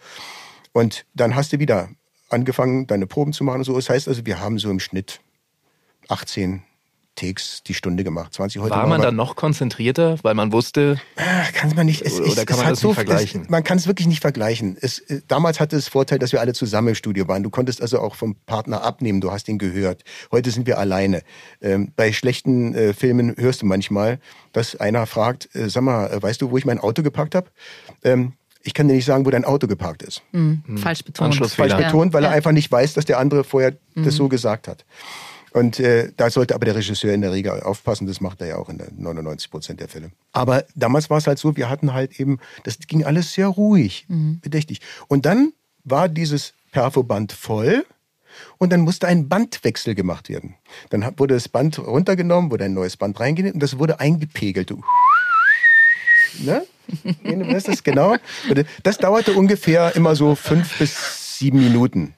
[0.73, 1.89] Und dann hast du wieder
[2.29, 3.75] angefangen, deine Proben zu machen und so.
[3.75, 5.21] Das heißt also, wir haben so im Schnitt
[6.09, 6.63] 18
[7.21, 8.33] Takes die Stunde gemacht.
[8.33, 10.99] 20 heute War man dann noch konzentrierter, weil man wusste,
[11.53, 12.01] kann man nicht.
[12.03, 13.43] Es, Oder es, kann es man das so, nicht vergleichen?
[13.43, 14.79] Es, man kann es wirklich nicht vergleichen.
[14.81, 17.43] Es, äh, damals hatte es Vorteil, dass wir alle zusammen im Studio waren.
[17.43, 19.21] Du konntest also auch vom Partner abnehmen.
[19.21, 20.03] Du hast ihn gehört.
[20.33, 21.23] Heute sind wir alleine.
[21.61, 24.19] Ähm, bei schlechten äh, Filmen hörst du manchmal,
[24.53, 27.49] dass einer fragt: äh, Sag mal, äh, weißt du, wo ich mein Auto geparkt habe?
[28.03, 28.33] Ähm,
[28.63, 30.23] ich kann dir nicht sagen, wo dein Auto geparkt ist.
[30.33, 31.35] Hm, Falsch betont.
[31.35, 34.85] Falsch betont, weil er einfach nicht weiß, dass der andere vorher das so gesagt hat.
[35.53, 38.07] Und äh, da sollte aber der Regisseur in der Regel aufpassen.
[38.07, 40.11] Das macht er ja auch in der 99 Prozent der Fälle.
[40.33, 44.07] Aber damals war es halt so, wir hatten halt eben, das ging alles sehr ruhig,
[44.41, 44.81] bedächtig.
[45.09, 45.53] Und dann
[45.85, 47.85] war dieses Perfoband voll.
[48.59, 50.55] Und dann musste ein Bandwechsel gemacht werden.
[50.91, 54.73] Dann wurde das Band runtergenommen, wurde ein neues Band reingenäht und das wurde eingepegelt.
[56.43, 56.65] Ne?
[57.51, 58.17] Das genau?
[58.85, 62.15] Das dauerte ungefähr immer so fünf bis sieben Minuten.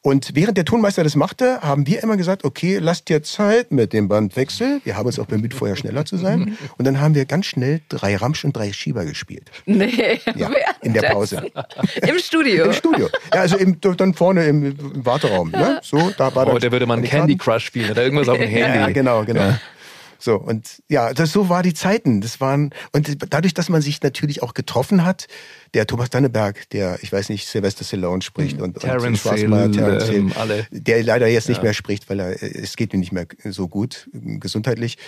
[0.00, 3.92] Und während der Tonmeister das machte, haben wir immer gesagt, okay, lasst dir Zeit mit
[3.92, 4.80] dem Bandwechsel.
[4.84, 6.56] Wir haben uns auch bemüht, vorher schneller zu sein.
[6.76, 9.50] Und dann haben wir ganz schnell drei Ramsch und drei Schieber gespielt.
[9.66, 10.50] Nee, Ja,
[10.82, 11.50] in der Pause.
[12.06, 12.66] Im Studio.
[12.66, 13.08] Im Studio.
[13.34, 15.50] Ja, also im, dann vorne im, im Warteraum.
[15.50, 15.80] Ne?
[15.82, 17.36] So, da war heute dann würde man Candy.
[17.36, 18.78] Crush spielen oder irgendwas auf dem Handy.
[18.78, 19.40] Ja, genau, genau.
[19.40, 19.60] Ja.
[20.18, 22.20] So, und ja, das, so war die Zeiten.
[22.20, 25.28] Das waren, und dadurch, dass man sich natürlich auch getroffen hat,
[25.74, 29.70] der Thomas Danneberg, der, ich weiß nicht, Sylvester Stallone spricht und, Terence und Schwarzenegger, Hill,
[29.70, 30.66] Terence ähm, alle.
[30.70, 31.64] der leider jetzt nicht Ja.
[31.64, 34.98] mehr spricht, weil er, es geht ihm nicht mehr so gut, gesundheitlich.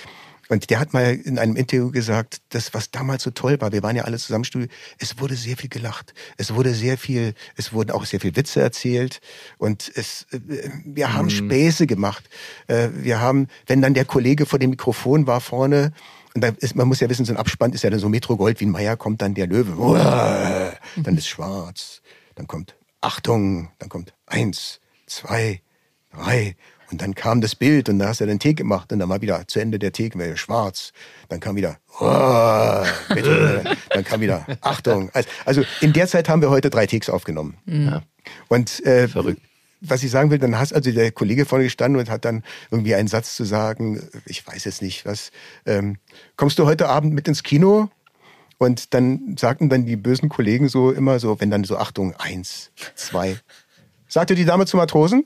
[0.50, 3.82] Und der hat mal in einem Interview gesagt, das, was damals so toll war, wir
[3.82, 6.12] waren ja alle zusammen im Studio, es wurde sehr viel gelacht.
[6.36, 9.20] Es wurde sehr viel, es wurden auch sehr viel Witze erzählt
[9.58, 10.40] und es, äh,
[10.84, 11.30] wir haben Mhm.
[11.30, 12.28] Späße gemacht.
[12.66, 15.92] Äh, Wir haben, wenn dann der Kollege vor dem Mikrofon war vorne,
[16.34, 18.36] und da ist, man muss ja wissen, so ein Abspann ist ja dann so Metro
[18.36, 22.02] Goldwyn Mayer, kommt dann der Löwe, Uah, dann ist schwarz,
[22.34, 25.62] dann kommt Achtung, dann kommt eins, zwei,
[26.12, 26.56] drei,
[26.90, 29.20] und dann kam das Bild und da hast du den Take gemacht und dann war
[29.20, 30.92] wieder zu Ende der wäre schwarz.
[31.28, 35.10] Dann kam wieder, Uah, bitte, dann kam wieder Achtung.
[35.12, 37.56] Also, also in der Zeit haben wir heute drei Takes aufgenommen.
[37.66, 38.02] Ja.
[38.48, 39.08] Und äh,
[39.80, 42.94] was ich sagen will, dann hast also der Kollege vorne gestanden und hat dann irgendwie
[42.94, 45.30] einen Satz zu sagen, ich weiß jetzt nicht, was,
[45.66, 45.96] ähm,
[46.36, 47.88] kommst du heute Abend mit ins Kino?
[48.58, 52.72] Und dann sagten dann die bösen Kollegen so immer so, wenn dann so Achtung, eins,
[52.94, 53.38] zwei.
[54.06, 55.24] Sagte die Dame zum Matrosen?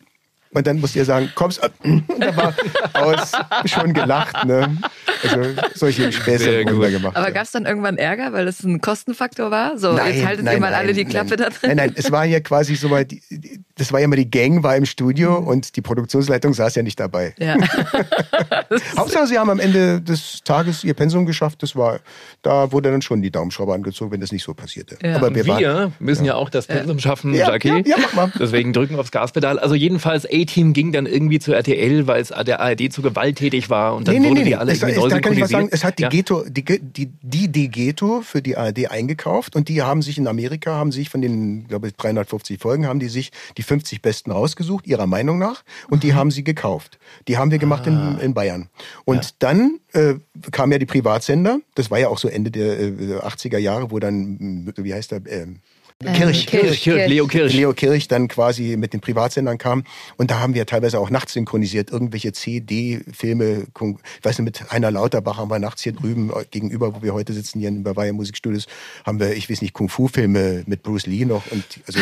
[0.55, 2.55] Und dann musst ihr sagen, kommst, und da war
[2.95, 3.33] aus,
[3.67, 4.77] schon gelacht, ne?
[5.23, 5.41] Also
[5.75, 7.17] solche Späße gemacht.
[7.17, 9.79] Aber gab es dann irgendwann Ärger, weil es ein Kostenfaktor war?
[9.79, 11.39] So, jetzt haltet ihr mal alle die Klappe nein.
[11.39, 11.59] da drin.
[11.69, 14.63] Nein, nein, es war ja quasi so die- die- das war ja immer die Gang
[14.63, 17.35] war im Studio und die Produktionsleitung saß ja nicht dabei.
[17.39, 17.57] Ja.
[18.97, 21.63] Hauptsache, sie haben am Ende des Tages ihr Pensum geschafft.
[21.63, 22.01] Das war,
[22.43, 24.97] da wurde dann schon die Daumenschrauber angezogen, wenn das nicht so passierte.
[25.03, 25.17] Ja.
[25.17, 26.35] Aber wir, wir waren, müssen ja.
[26.35, 27.69] auch das Pensum schaffen, Ja, Jackie.
[27.69, 28.33] ja, ja, mach mal.
[28.39, 29.59] Deswegen drücken wir aufs Gaspedal.
[29.59, 33.95] Also jedenfalls A-Team ging dann irgendwie zu RTL, weil es der ARD zu gewalttätig war
[33.95, 35.41] und dann Nee, nee, wurde nee, die alle Es- irgendwie es- neu da kann ich
[35.41, 35.69] was sagen.
[35.71, 36.09] Es hat die Ja.
[36.09, 40.27] Ghetto, die, Ge- die, die Degeto für die ARD eingekauft und die haben sich in
[40.29, 44.31] Amerika, haben sich von den, glaube ich, 350 Folgen, haben die sich die 50 besten
[44.31, 46.99] rausgesucht, ihrer Meinung nach, und die haben sie gekauft.
[47.29, 48.69] Die haben wir gemacht in, in Bayern.
[49.05, 50.15] Und dann äh,
[50.51, 53.99] kam ja die Privatsender, das war ja auch so Ende der äh, 80er Jahre, wo
[53.99, 55.61] dann, äh, wie heißt der, ähm,
[56.03, 57.55] Kirch, Kirch, Kirch, Leo Kirch.
[57.55, 59.85] Leo Kirch dann quasi mit den Privatsendern kam.
[60.17, 63.67] Und da haben wir teilweise auch nachts synchronisiert, irgendwelche CD-Filme.
[63.69, 67.15] Ich weiß nicht, mit Heiner Lauterbach haben wir nachts hier drüben äh, gegenüber, wo wir
[67.15, 68.67] heute sitzen, hier in Bavaria Musikstudios,
[69.05, 72.01] haben wir, ich weiß nicht, Kung-Fu-Filme mit Bruce Lee noch und also,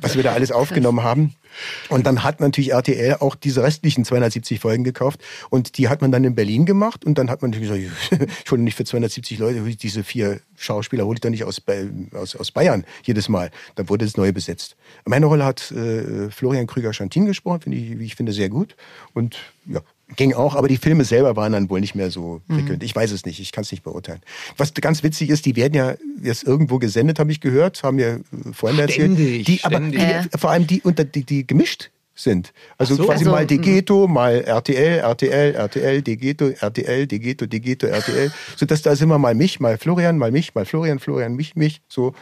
[0.00, 1.34] was wir da alles aufgenommen haben.
[1.88, 5.20] Und dann hat natürlich RTL auch diese restlichen 270 Folgen gekauft
[5.50, 7.80] und die hat man dann in Berlin gemacht und dann hat man gesagt,
[8.44, 11.62] ich hole nicht für 270 Leute, diese vier Schauspieler hole ich doch nicht aus,
[12.14, 13.50] aus, aus Bayern jedes Mal.
[13.74, 14.76] Da wurde es neu besetzt.
[15.04, 18.76] Meine Rolle hat äh, Florian Krüger-Schantin gesprochen, finde ich, wie ich finde, sehr gut
[19.14, 19.80] und ja,
[20.16, 22.54] ging auch, aber die Filme selber waren dann wohl nicht mehr so Mhm.
[22.56, 22.82] prickelnd.
[22.82, 24.20] Ich weiß es nicht, ich kann es nicht beurteilen.
[24.56, 28.20] Was ganz witzig ist, die werden ja jetzt irgendwo gesendet, habe ich gehört, haben mir
[28.32, 29.12] äh, vorhin erzählt.
[29.14, 30.00] Ständig, Die, aber ständig.
[30.00, 30.24] die, Ja.
[30.38, 32.52] vor allem die, unter, die, die gemischt sind.
[32.76, 33.04] Also so.
[33.04, 33.48] quasi Also, mal mm.
[33.48, 38.30] Degeto, mal RTL, RTL, RTL, Degeto, RTL, Degeto, Degeto, RTL.
[38.56, 41.80] So dass da immer mal mich, mal Florian, mal mich, mal Florian, Florian, mich, mich.
[41.88, 42.12] So.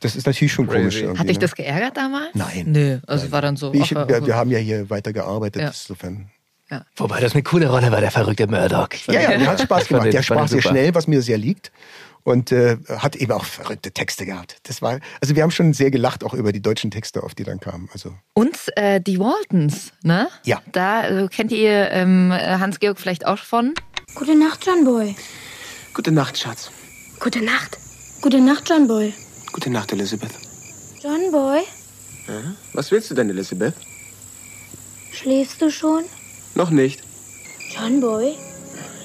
[0.00, 0.78] Das ist natürlich schon Crazy.
[0.80, 1.00] komisch.
[1.02, 1.40] irgendwie, Hat dich ne?
[1.40, 2.28] das geärgert damals?
[2.34, 2.64] Nein.
[2.68, 3.72] Nö, also war dann so.
[3.74, 5.68] Ich, ach, wir, wir haben ja hier weiter gearbeitet, Ja.
[5.68, 6.30] insofern.
[6.96, 8.88] Wobei das eine coole Rolle war, der verrückte Murdoch.
[9.06, 10.06] Ja, ja, der hat Spaß gemacht.
[10.06, 11.70] den- Der sprach sehr schnell, was mir sehr liegt.
[12.24, 14.56] Und äh, hat eben auch verrückte Texte gehabt.
[14.64, 17.44] Das war, also wir haben schon sehr gelacht auch über die deutschen Texte, auf die
[17.44, 17.88] dann kamen.
[17.92, 20.26] Also Und äh, die Waltons, ne?
[20.42, 20.60] Ja.
[20.72, 23.74] Da äh, kennt ihr ähm, Hans-Georg vielleicht auch von.
[24.16, 25.14] Gute Nacht, John Boy.
[25.94, 26.72] Gute Nacht, Schatz.
[27.20, 27.78] Gute Nacht.
[28.22, 29.14] Gute Nacht, John Boy.
[29.52, 30.32] Gute Nacht, Elizabeth.
[31.00, 31.60] John Boy,
[32.72, 33.74] Was willst du denn, Elizabeth?
[35.12, 36.04] schläfst du schon?
[36.56, 37.02] Noch nicht.
[37.70, 38.34] John Boy?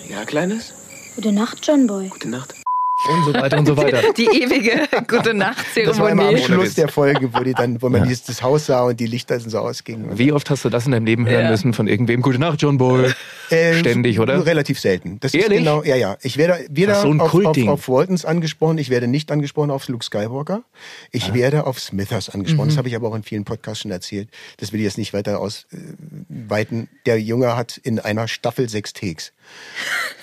[0.07, 0.73] Ja, Kleines?
[1.15, 2.07] Gute Nacht, John Boy.
[2.07, 2.60] Gute Nacht.
[3.09, 4.01] Und so weiter und so weiter.
[4.17, 6.37] Die ewige Gute das war immer am Nacht-Zeremonie.
[6.43, 9.39] Schluss der Folge, wo die dann, wo man dieses, das Haus sah und die Lichter
[9.39, 10.17] so ausgingen.
[10.17, 11.51] Wie oft hast du das in deinem Leben hören Ja.
[11.51, 12.21] müssen von irgendwem?
[12.21, 13.11] Gute Nacht, John Boy.
[13.49, 14.45] Äh, Ständig, oder?
[14.45, 15.19] Relativ selten.
[15.19, 15.51] Das Ehrlich?
[15.51, 16.17] ist genau, ja, ja.
[16.21, 19.87] Ich werde weder Ach, so auf, auf, auf Waltons angesprochen, ich werde nicht angesprochen auf
[19.87, 20.63] Luke Skywalker.
[21.11, 22.65] Ich werde auf Smithers angesprochen.
[22.65, 22.69] Mhm.
[22.69, 24.29] Das habe ich aber auch in vielen Podcasts schon erzählt.
[24.57, 26.87] Das will ich jetzt nicht weiter ausweiten.
[27.05, 29.33] Der Junge hat in einer Staffel sechs Takes.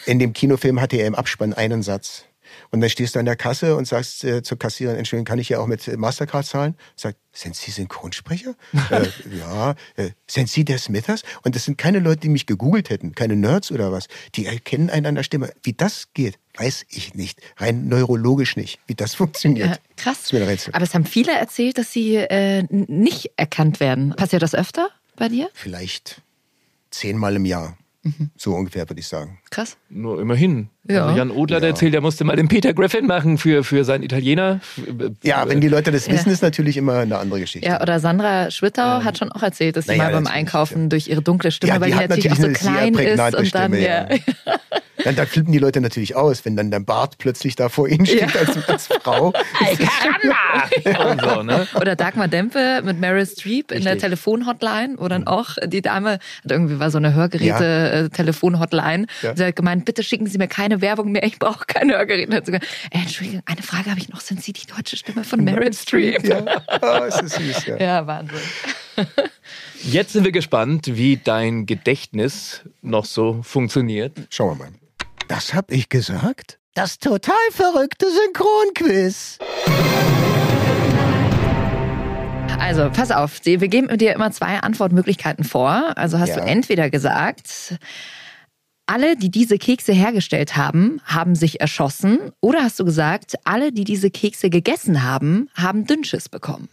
[0.06, 2.24] In dem Kinofilm hatte er im Abspann einen Satz.
[2.70, 5.48] Und dann stehst du an der Kasse und sagst äh, zur Kassiererin, Entschuldigung, kann ich
[5.48, 6.76] ja auch mit Mastercard zahlen?
[6.96, 8.54] Sagt, sind Sie Synchronsprecher?
[8.90, 9.06] äh,
[9.38, 9.74] ja.
[9.96, 11.22] Äh, sind Sie der Smithers?
[11.42, 14.08] Und das sind keine Leute, die mich gegoogelt hätten, keine Nerds oder was.
[14.34, 15.52] Die erkennen einen an der Stimme.
[15.62, 17.40] Wie das geht, weiß ich nicht.
[17.56, 19.68] Rein neurologisch nicht, wie das funktioniert.
[19.68, 20.32] Ja, krass.
[20.72, 24.14] Aber es haben viele erzählt, dass sie äh, nicht erkannt werden.
[24.16, 25.48] Passiert das öfter bei dir?
[25.54, 26.22] Vielleicht
[26.90, 27.76] zehnmal im Jahr.
[28.18, 28.30] Mhm.
[28.36, 29.38] So ungefähr, würde ich sagen.
[29.50, 29.76] Krass.
[29.88, 30.68] Nur immerhin.
[30.88, 31.06] Ja.
[31.06, 34.02] Also Jan Odler der erzählt, er musste mal den Peter Griffin machen für, für seinen
[34.02, 34.60] Italiener.
[35.22, 36.12] Ja, wenn die Leute das Ja.
[36.14, 37.66] wissen, ist natürlich immer eine andere Geschichte.
[37.68, 41.08] Ja, oder Sandra Schwittau hat schon auch erzählt, dass sie naja, mal beim Einkaufen durch
[41.08, 43.80] ihre dunkle Stimme, Ja, weil die die natürlich auch so klein ist und dann Stimme,
[43.80, 44.08] ja.
[45.04, 48.04] Dann, dann flippen die Leute natürlich aus, wenn dann der Bart plötzlich da vor ihnen
[48.06, 48.40] steht Ja.
[48.40, 49.28] als, als Frau.
[51.10, 51.66] Und so, ne?
[51.74, 54.02] Oder Dagmar Dempe mit Meryl Streep in der Richtig.
[54.02, 56.20] Telefonhotline, wo dann auch die Dame hat
[56.50, 59.06] irgendwie war so eine Hörgeräte-Telefonhotline.
[59.22, 59.36] Ja.
[59.36, 62.34] Sie hat gemeint, bitte schicken Sie mir keine Werbung mehr, ich brauche keine Hörgeräte.
[62.34, 64.20] Hat sie gesagt, äh, Entschuldigung, eine Frage habe ich noch.
[64.20, 66.26] Sind Sie die deutsche Stimme von Meryl Streep?
[66.28, 67.76] Ja, es ist süß, ja.
[67.78, 68.38] Ja, Wahnsinn.
[69.84, 74.12] Jetzt sind wir gespannt, wie dein Gedächtnis noch so funktioniert.
[74.30, 74.72] Schauen wir mal.
[75.28, 76.58] Das hab ich gesagt?
[76.74, 79.38] Das total verrückte Synchronquiz.
[82.60, 85.96] Also, pass auf, Sie- wir geben dir immer zwei Antwortmöglichkeiten vor.
[85.96, 86.36] Also hast Ja.
[86.36, 87.78] du entweder gesagt,
[88.86, 92.18] alle, die diese Kekse hergestellt haben, haben sich erschossen.
[92.40, 96.68] Oder hast du gesagt, alle, die diese Kekse gegessen haben, haben Dünnschiss bekommen.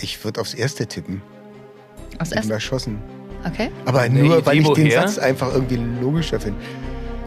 [0.00, 1.22] Ich würde aufs erste tippen.
[2.18, 2.50] Aufs Ich bin Essen?
[2.52, 2.98] erschossen.
[3.46, 3.70] Okay.
[3.84, 5.02] Aber nur, weil ich den woher?
[5.08, 6.58] Satz einfach irgendwie logischer finde.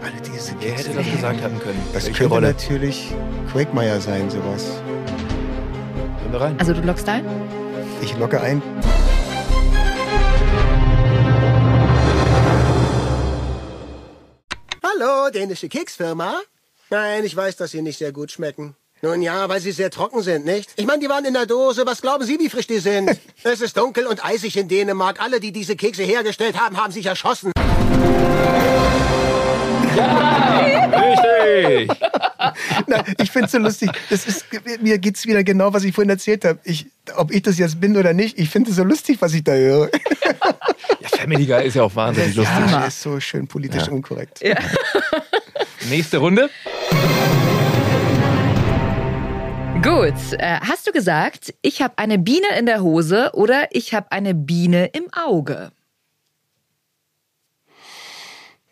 [0.01, 1.79] Alle diese Wer hätte das gesagt haben können?
[1.93, 2.47] Das Welche könnte Rolle?
[2.47, 3.13] natürlich
[3.51, 4.81] Quakemeyer sein, sowas.
[6.31, 6.59] Wir rein.
[6.59, 7.23] Also du loggst ein?
[8.01, 8.61] Ich locke ein.
[14.83, 16.39] Hallo, dänische Keksfirma?
[16.89, 18.75] Nein, ich weiß, dass sie nicht sehr gut schmecken.
[19.03, 20.71] Nun ja, weil sie sehr trocken sind, nicht?
[20.75, 21.85] Ich meine, die waren in der Dose.
[21.85, 23.11] Was glauben Sie, wie frisch die sind?
[23.43, 25.21] es ist dunkel und eisig in Dänemark.
[25.21, 27.51] Alle, die diese Kekse hergestellt haben, haben sich erschossen.
[30.67, 31.89] Richtig!
[32.87, 33.91] Na, ich finde es so lustig.
[34.09, 34.45] Das ist,
[34.81, 36.59] mir geht's wieder genau, was ich vorhin erzählt habe.
[36.63, 39.43] Ich, ob ich das jetzt bin oder nicht, ich finde es so lustig, was ich
[39.43, 39.89] da höre.
[41.01, 42.55] Ja, Family Guy ist ja auch wahnsinnig lustig.
[42.71, 43.91] Ja, ist so schön politisch Ja.
[43.91, 44.41] unkorrekt.
[44.41, 44.55] Ja.
[45.89, 46.49] Nächste Runde.
[49.87, 54.11] Gut, äh, hast du gesagt, ich habe eine Biene in der Hose oder ich habe
[54.11, 55.71] eine Biene im Auge?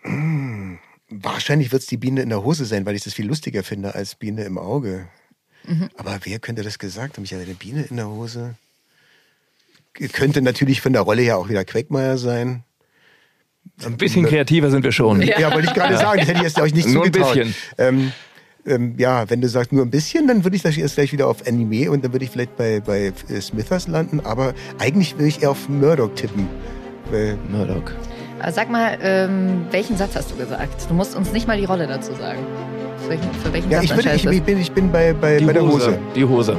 [0.02, 0.78] Hm,
[1.10, 3.96] Wahrscheinlich wird es die Biene in der Hose sein, weil ich das viel lustiger finde
[3.96, 5.08] als Biene im Auge.
[5.64, 5.90] Mhm.
[5.96, 7.24] Aber wer könnte das gesagt haben?
[7.24, 8.56] Ich habe eine Biene in der Hose.
[10.12, 12.64] Könnte natürlich von der Rolle her auch wieder Quackmeier sein.
[13.86, 15.22] Ein bisschen kreativer sind wir schon.
[15.22, 16.00] Ja, wollte ich gerade Ja.
[16.02, 17.36] sagen, das hätte ich jetzt euch nicht Nur ein zugetraut.
[17.36, 17.56] bisschen.
[17.78, 18.12] Ähm,
[18.66, 21.28] ähm, ja, wenn du sagst nur ein bisschen, dann würde ich das erst gleich wieder
[21.28, 24.22] auf Anime und dann würde ich vielleicht bei, bei äh, Smithers landen.
[24.22, 26.48] Aber eigentlich will ich eher auf Murdoch tippen.
[27.12, 27.92] Weil Murdoch.
[28.40, 30.90] Aber sag mal, ähm, welchen Satz hast du gesagt?
[30.90, 32.40] Du musst uns nicht mal die Rolle dazu sagen.
[33.04, 35.38] Für welchen, für welchen ja, Satz ich, würde, ich, ich bin, ich bin bei, bei,
[35.38, 35.88] Die bei der Hose.
[35.88, 36.00] Hose.
[36.16, 36.58] Die Hose.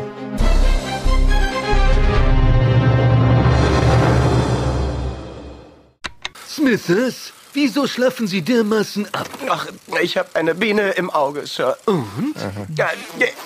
[6.48, 9.28] Smithers, wieso schlafen Sie dermaßen ab?
[9.48, 9.66] Ach,
[10.00, 11.76] ich habe eine Biene im Auge, Sir.
[11.86, 12.34] Und?
[12.76, 12.88] Ja,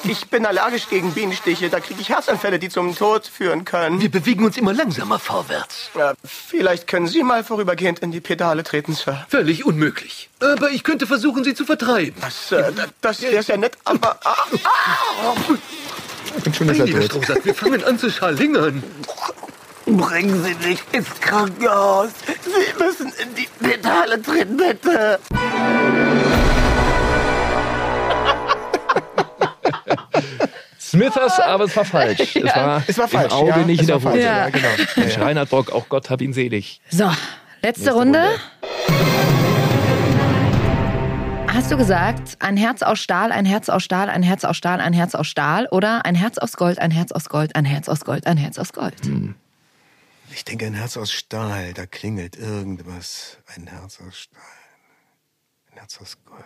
[0.04, 1.70] ich bin allergisch gegen Bienenstiche.
[1.70, 4.00] Da kriege ich Herzanfälle, die zum Tod führen können.
[4.00, 5.90] Wir bewegen uns immer langsamer vorwärts.
[5.96, 9.24] Ja, vielleicht können Sie mal vorübergehend in die Pedale treten, Sir.
[9.28, 10.28] Völlig unmöglich.
[10.40, 12.20] Aber ich könnte versuchen, Sie zu vertreiben.
[12.30, 14.18] Sir, das, das ist ja nett, aber...
[14.24, 14.34] Ah,
[14.64, 15.34] ah.
[16.36, 17.24] Ich bin schon, er Heiliger tot.
[17.24, 18.82] Strohsack, wir fangen an zu scharlingern.
[19.86, 22.10] Bringen Sie mich ins Krankenhaus.
[22.44, 25.18] Sie müssen in die Pedale treten, bitte.
[30.80, 32.36] Smithers, aber es war falsch.
[32.36, 34.08] Es war, Es war falsch, im Auge, ja, nicht in der Hose.
[34.08, 34.68] falsch, ja, genau.
[34.96, 35.22] Ja, ja.
[35.22, 36.80] Reinhard Bock, auch Gott hab ihn selig.
[36.90, 37.04] So,
[37.62, 38.18] letzte Nächste Runde.
[38.18, 38.40] Runde.
[41.54, 44.80] Hast du gesagt, ein Herz aus Stahl, ein Herz aus Stahl, ein Herz aus Stahl,
[44.80, 47.88] ein Herz aus Stahl oder ein Herz aus Gold, ein Herz aus Gold, ein Herz
[47.88, 48.94] aus Gold, ein Herz aus Gold?
[50.32, 53.38] Ich denke, ein Herz aus Stahl, da klingelt irgendwas.
[53.56, 54.40] Ein Herz aus Stahl.
[55.70, 56.44] Ein Herz aus Gold.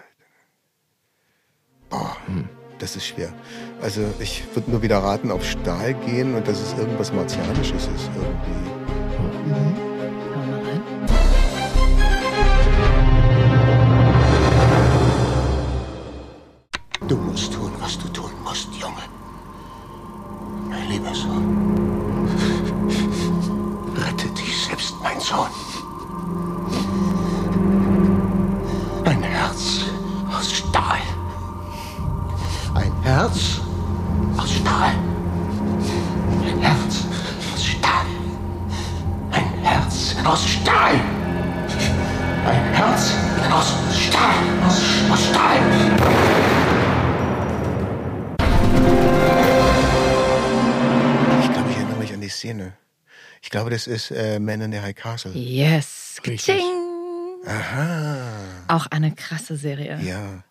[1.90, 2.16] Boah,
[2.78, 3.32] das ist schwer.
[3.82, 8.10] Also ich würde nur wieder raten auf Stahl gehen und dass es irgendwas Martianisches ist
[8.16, 8.70] irgendwie.
[10.50, 10.82] Rein.
[17.06, 19.02] Du musst tun, was du tun musst, Junge.
[20.70, 21.63] Mein lieber Sohn.
[25.04, 25.50] Mein Sohn.
[29.04, 29.84] Ein Herz
[30.34, 31.02] aus Stahl.
[32.74, 33.60] Ein Herz
[34.38, 34.94] aus Stahl.
[36.42, 37.04] Ein Herz
[37.52, 38.06] aus Stahl.
[39.30, 40.94] Ein Herz aus Stahl.
[42.46, 43.12] Ein Herz
[43.52, 44.34] aus Stahl.
[44.66, 44.80] Aus,
[45.12, 45.58] aus Stahl.
[51.42, 52.83] Ich glaube, ich erinnere mich an die Szene.
[53.44, 55.30] Ich glaube, das ist äh, Man in the High Castle.
[55.32, 56.16] Yes.
[56.26, 56.62] Richtig.
[57.46, 58.16] Aha.
[58.68, 60.00] Auch eine krasse Serie.
[60.02, 60.42] Ja.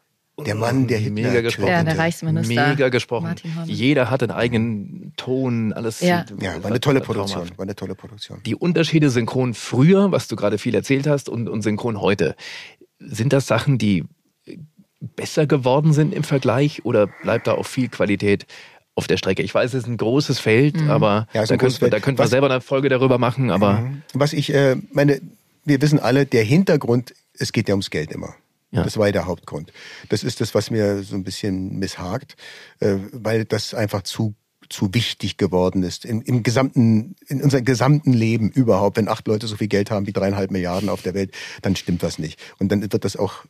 [0.46, 1.70] Der Mann, der Hitler Mega gesprochen.
[1.70, 2.68] Ja, der Reichsminister.
[2.70, 3.24] Mega gesprochen.
[3.24, 3.68] Martin Horn.
[3.68, 6.02] Jeder hat einen eigenen Ton, alles.
[6.02, 6.24] Ja.
[6.40, 7.02] Ja, war eine tolle.
[7.02, 7.50] Produktion.
[7.58, 8.42] War eine tolle Produktion.
[8.46, 12.36] Die Unterschiede synchron früher, was du gerade viel erzählt hast, und, und synchron heute.
[13.00, 14.06] Sind das Sachen, die
[15.00, 18.46] besser geworden sind im Vergleich oder bleibt da auch viel Qualität
[18.96, 19.42] auf der Strecke?
[19.44, 20.90] Ich weiß, es ist ein großes Feld, Mhm.
[20.90, 24.02] aber Ja, da wir, da könnten wir selber eine Folge darüber machen, aber Mhm.
[24.14, 25.22] Was ich äh, meine,
[25.66, 28.36] wir wissen alle, der Hintergrund, es geht ja ums Geld immer.
[28.72, 28.84] Ja.
[28.84, 29.72] Das war ja der Hauptgrund.
[30.10, 32.36] Das ist das, was mir so ein bisschen misshakt,
[32.80, 34.36] äh, weil das einfach zu
[34.70, 38.98] zu wichtig geworden ist im, im gesamten in unserem gesamten Leben überhaupt.
[38.98, 41.32] Wenn acht Leute so viel Geld haben wie dreieinhalb Milliarden auf der Welt,
[41.62, 42.40] dann stimmt was nicht.
[42.60, 43.44] Und dann wird das auch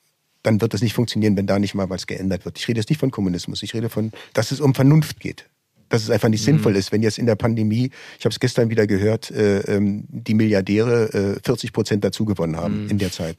[0.43, 2.59] dann wird das nicht funktionieren, wenn da nicht mal was geändert wird.
[2.59, 5.49] Ich rede jetzt nicht von Kommunismus, ich rede von, dass es um Vernunft geht.
[5.89, 8.69] Dass es einfach nicht sinnvoll ist, wenn jetzt in der Pandemie, ich habe es gestern
[8.69, 13.37] wieder gehört, äh, ähm, die Milliardäre äh, 40 Prozent dazu gewonnen haben in der Zeit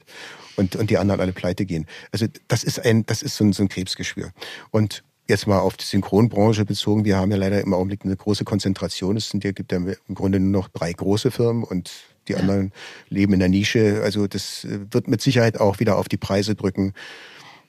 [0.55, 1.85] und, und die anderen alle pleite gehen.
[2.11, 4.31] Also das ist ein, das ist so ein, so ein Krebsgeschwür.
[4.71, 8.45] Und jetzt mal auf die Synchronbranche bezogen, wir haben ja leider im Augenblick eine große
[8.45, 9.17] Konzentration.
[9.17, 11.91] Es sind ja, gibt ja im Grunde nur noch drei große Firmen und
[12.27, 12.71] die anderen
[13.09, 14.01] leben in der Nische.
[14.03, 16.93] Also das äh, wird mit Sicherheit auch wieder auf die Preise drücken.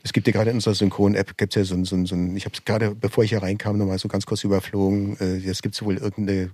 [0.02, 2.36] Es gibt ja gerade in unserer Synchron-App, gibt ja so ein, so ein, so ein
[2.36, 5.16] ich habe es gerade, bevor ich hier reinkam, nochmal so ganz kurz überflogen.
[5.18, 6.52] Äh, Es gibt wohl irgendein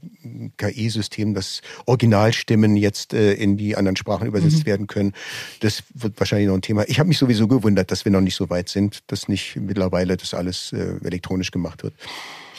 [0.57, 4.67] KI-System, das Originalstimmen jetzt äh, in die anderen Sprachen übersetzt Mhm.
[4.67, 5.13] werden können.
[5.61, 6.89] Das wird wahrscheinlich noch ein Thema.
[6.89, 10.17] Ich habe mich sowieso gewundert, dass wir noch nicht so weit sind, dass nicht mittlerweile
[10.17, 11.93] das alles elektronisch gemacht wird.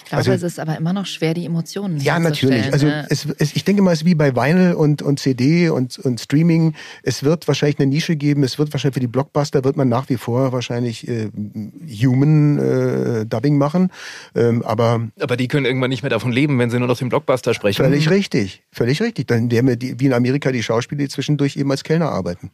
[0.03, 2.71] Ich glaube, es ist aber immer noch schwer, die Emotionen Also Ja, natürlich.
[2.71, 3.05] Also ne?
[3.09, 6.19] es, es, ich denke mal, es ist wie bei Vinyl und, und CD und, und
[6.19, 6.73] Streaming.
[7.03, 8.43] Es wird wahrscheinlich eine Nische geben.
[8.43, 11.29] Es wird wahrscheinlich für die Blockbuster wird man nach wie vor wahrscheinlich äh,
[12.03, 13.89] Human äh, Dubbing machen.
[14.35, 17.09] Ähm, aber Aber die können irgendwann nicht mehr davon leben, wenn sie nur noch den
[17.09, 17.83] Blockbuster sprechen.
[17.83, 19.27] Völlig richtig, völlig richtig.
[19.27, 22.51] Dann werden wir die, wie in Amerika die Schauspieler, die zwischendurch eben als Kellner arbeiten.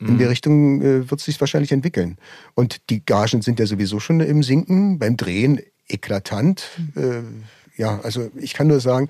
[0.00, 0.18] In Mhm.
[0.18, 2.16] die Richtung äh, wird es sich wahrscheinlich entwickeln.
[2.54, 5.60] Und die Gagen sind ja sowieso schon im Sinken, beim Drehen
[5.92, 6.64] eklatant.
[6.96, 7.22] Äh,
[7.76, 9.08] ja, also ich kann nur sagen,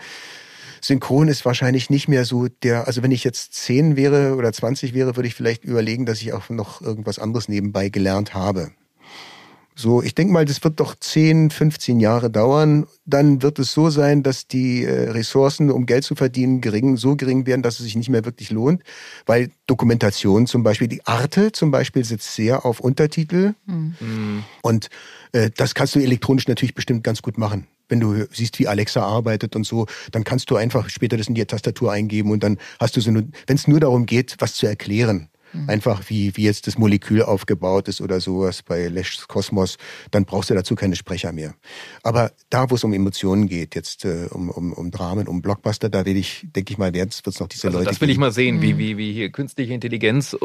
[0.80, 4.95] Synchron ist wahrscheinlich nicht mehr so der, also wenn ich jetzt 10 wäre oder 20
[4.95, 8.72] wäre, würde ich vielleicht überlegen, dass ich auch noch irgendwas anderes nebenbei gelernt habe.
[9.74, 12.87] So, ich denke mal, das wird doch 10, 15 Jahre dauern.
[13.07, 17.16] Dann wird es so sein, dass die äh, Ressourcen, um Geld zu verdienen, gering, so
[17.16, 18.83] gering werden, dass es sich nicht mehr wirklich lohnt.
[19.24, 23.55] Weil Dokumentation zum Beispiel, die Arte zum Beispiel sitzt sehr auf Untertitel.
[24.61, 24.91] Und
[25.33, 27.66] äh, das kannst du elektronisch natürlich bestimmt ganz gut machen.
[27.89, 31.35] Wenn du siehst, wie Alexa arbeitet und so, dann kannst du einfach später das in
[31.35, 34.55] die Tastatur eingeben und dann hast du so eine, wenn es nur darum geht, was
[34.55, 35.28] zu erklären.
[35.67, 39.77] Einfach wie, wie jetzt das Molekül aufgebaut ist oder sowas bei Lesch's Kosmos,
[40.11, 41.55] dann brauchst du dazu keine Sprecher mehr.
[42.03, 45.89] Aber da, wo es um Emotionen geht, jetzt äh, um, um, um Dramen, um Blockbuster,
[45.89, 48.15] da will ich, denke ich mal, wird es noch diese Also Leute das will ich
[48.15, 48.21] geben.
[48.21, 50.37] mal sehen, wie, wie, wie hier künstliche Intelligenz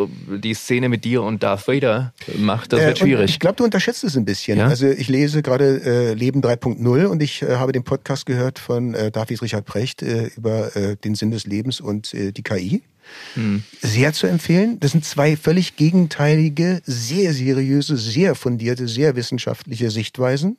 [0.43, 2.74] die Szene mit dir und Darth Vader macht.
[2.74, 3.32] Das Äh, wird schwierig.
[3.32, 4.58] Ich glaube, du unterschätzt es ein bisschen.
[4.58, 4.68] Ja?
[4.68, 8.93] Also ich lese gerade äh, Leben 3.0 und ich äh, habe den Podcast gehört von
[8.93, 12.84] äh, David Richard Precht äh, über äh, den Sinn des Lebens und äh, die KI.
[13.36, 13.64] Hm.
[13.82, 14.80] Sehr zu empfehlen.
[14.80, 20.58] Das sind zwei völlig gegenteilige, sehr seriöse, sehr fundierte, sehr wissenschaftliche Sichtweisen.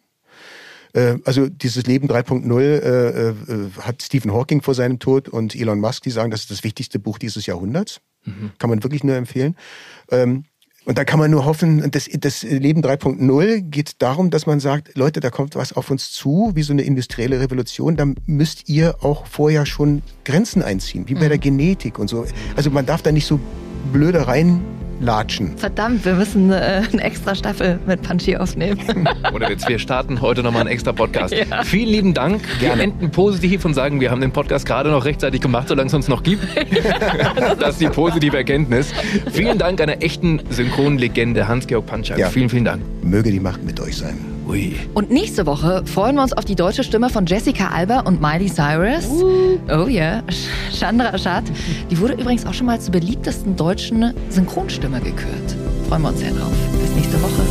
[0.94, 3.34] Äh, Also dieses Leben 3.0 äh, äh,
[3.80, 6.98] hat Stephen Hawking vor seinem Tod und Elon Musk, die sagen, das ist das wichtigste
[6.98, 8.00] Buch dieses Jahrhunderts.
[8.58, 9.56] Kann man wirklich nur empfehlen.
[10.10, 10.44] Ähm,
[10.88, 14.96] Und da kann man nur hoffen, das, das Leben 3.0 geht darum, dass man sagt,
[14.96, 19.04] Leute, da kommt was auf uns zu, wie so eine industrielle Revolution, da müsst ihr
[19.04, 22.24] auch vorher schon Grenzen einziehen, wie bei der Genetik und so.
[22.56, 23.38] Also man darf da nicht so
[23.92, 24.28] blöde
[24.98, 25.56] reinlatschen.
[25.56, 29.08] Verdammt, wir müssen äh, eine extra Staffel mit Punchy aufnehmen.
[29.34, 31.34] Oder jetzt, wir starten heute nochmal einen extra Podcast.
[31.48, 31.62] Ja.
[31.62, 32.42] Vielen lieben Dank.
[32.58, 35.94] Wir enden positiv und sagen, wir haben den Podcast gerade noch rechtzeitig gemacht, solange es
[35.94, 36.42] uns noch gibt.
[37.60, 38.92] das ist die positive Erkenntnis.
[39.30, 42.18] Vielen Dank einer echten Synchronlegende, Hans-Georg Panczak.
[42.18, 42.28] Ja.
[42.28, 42.82] Vielen, vielen Dank.
[43.02, 44.37] Möge die Macht mit euch sein.
[44.48, 44.74] Ui.
[44.94, 48.46] Und nächste Woche freuen wir uns auf die deutsche Stimme von Jessica Alba und Miley
[48.46, 49.06] Cyrus.
[49.68, 50.22] Oh yeah,
[50.72, 51.44] Chandra Ashad.
[51.90, 55.56] Die wurde übrigens auch schon mal zur beliebtesten deutschen Synchronstimme gekürt.
[55.88, 56.52] Freuen wir uns sehr drauf.
[56.80, 57.47] Bis nächste Woche.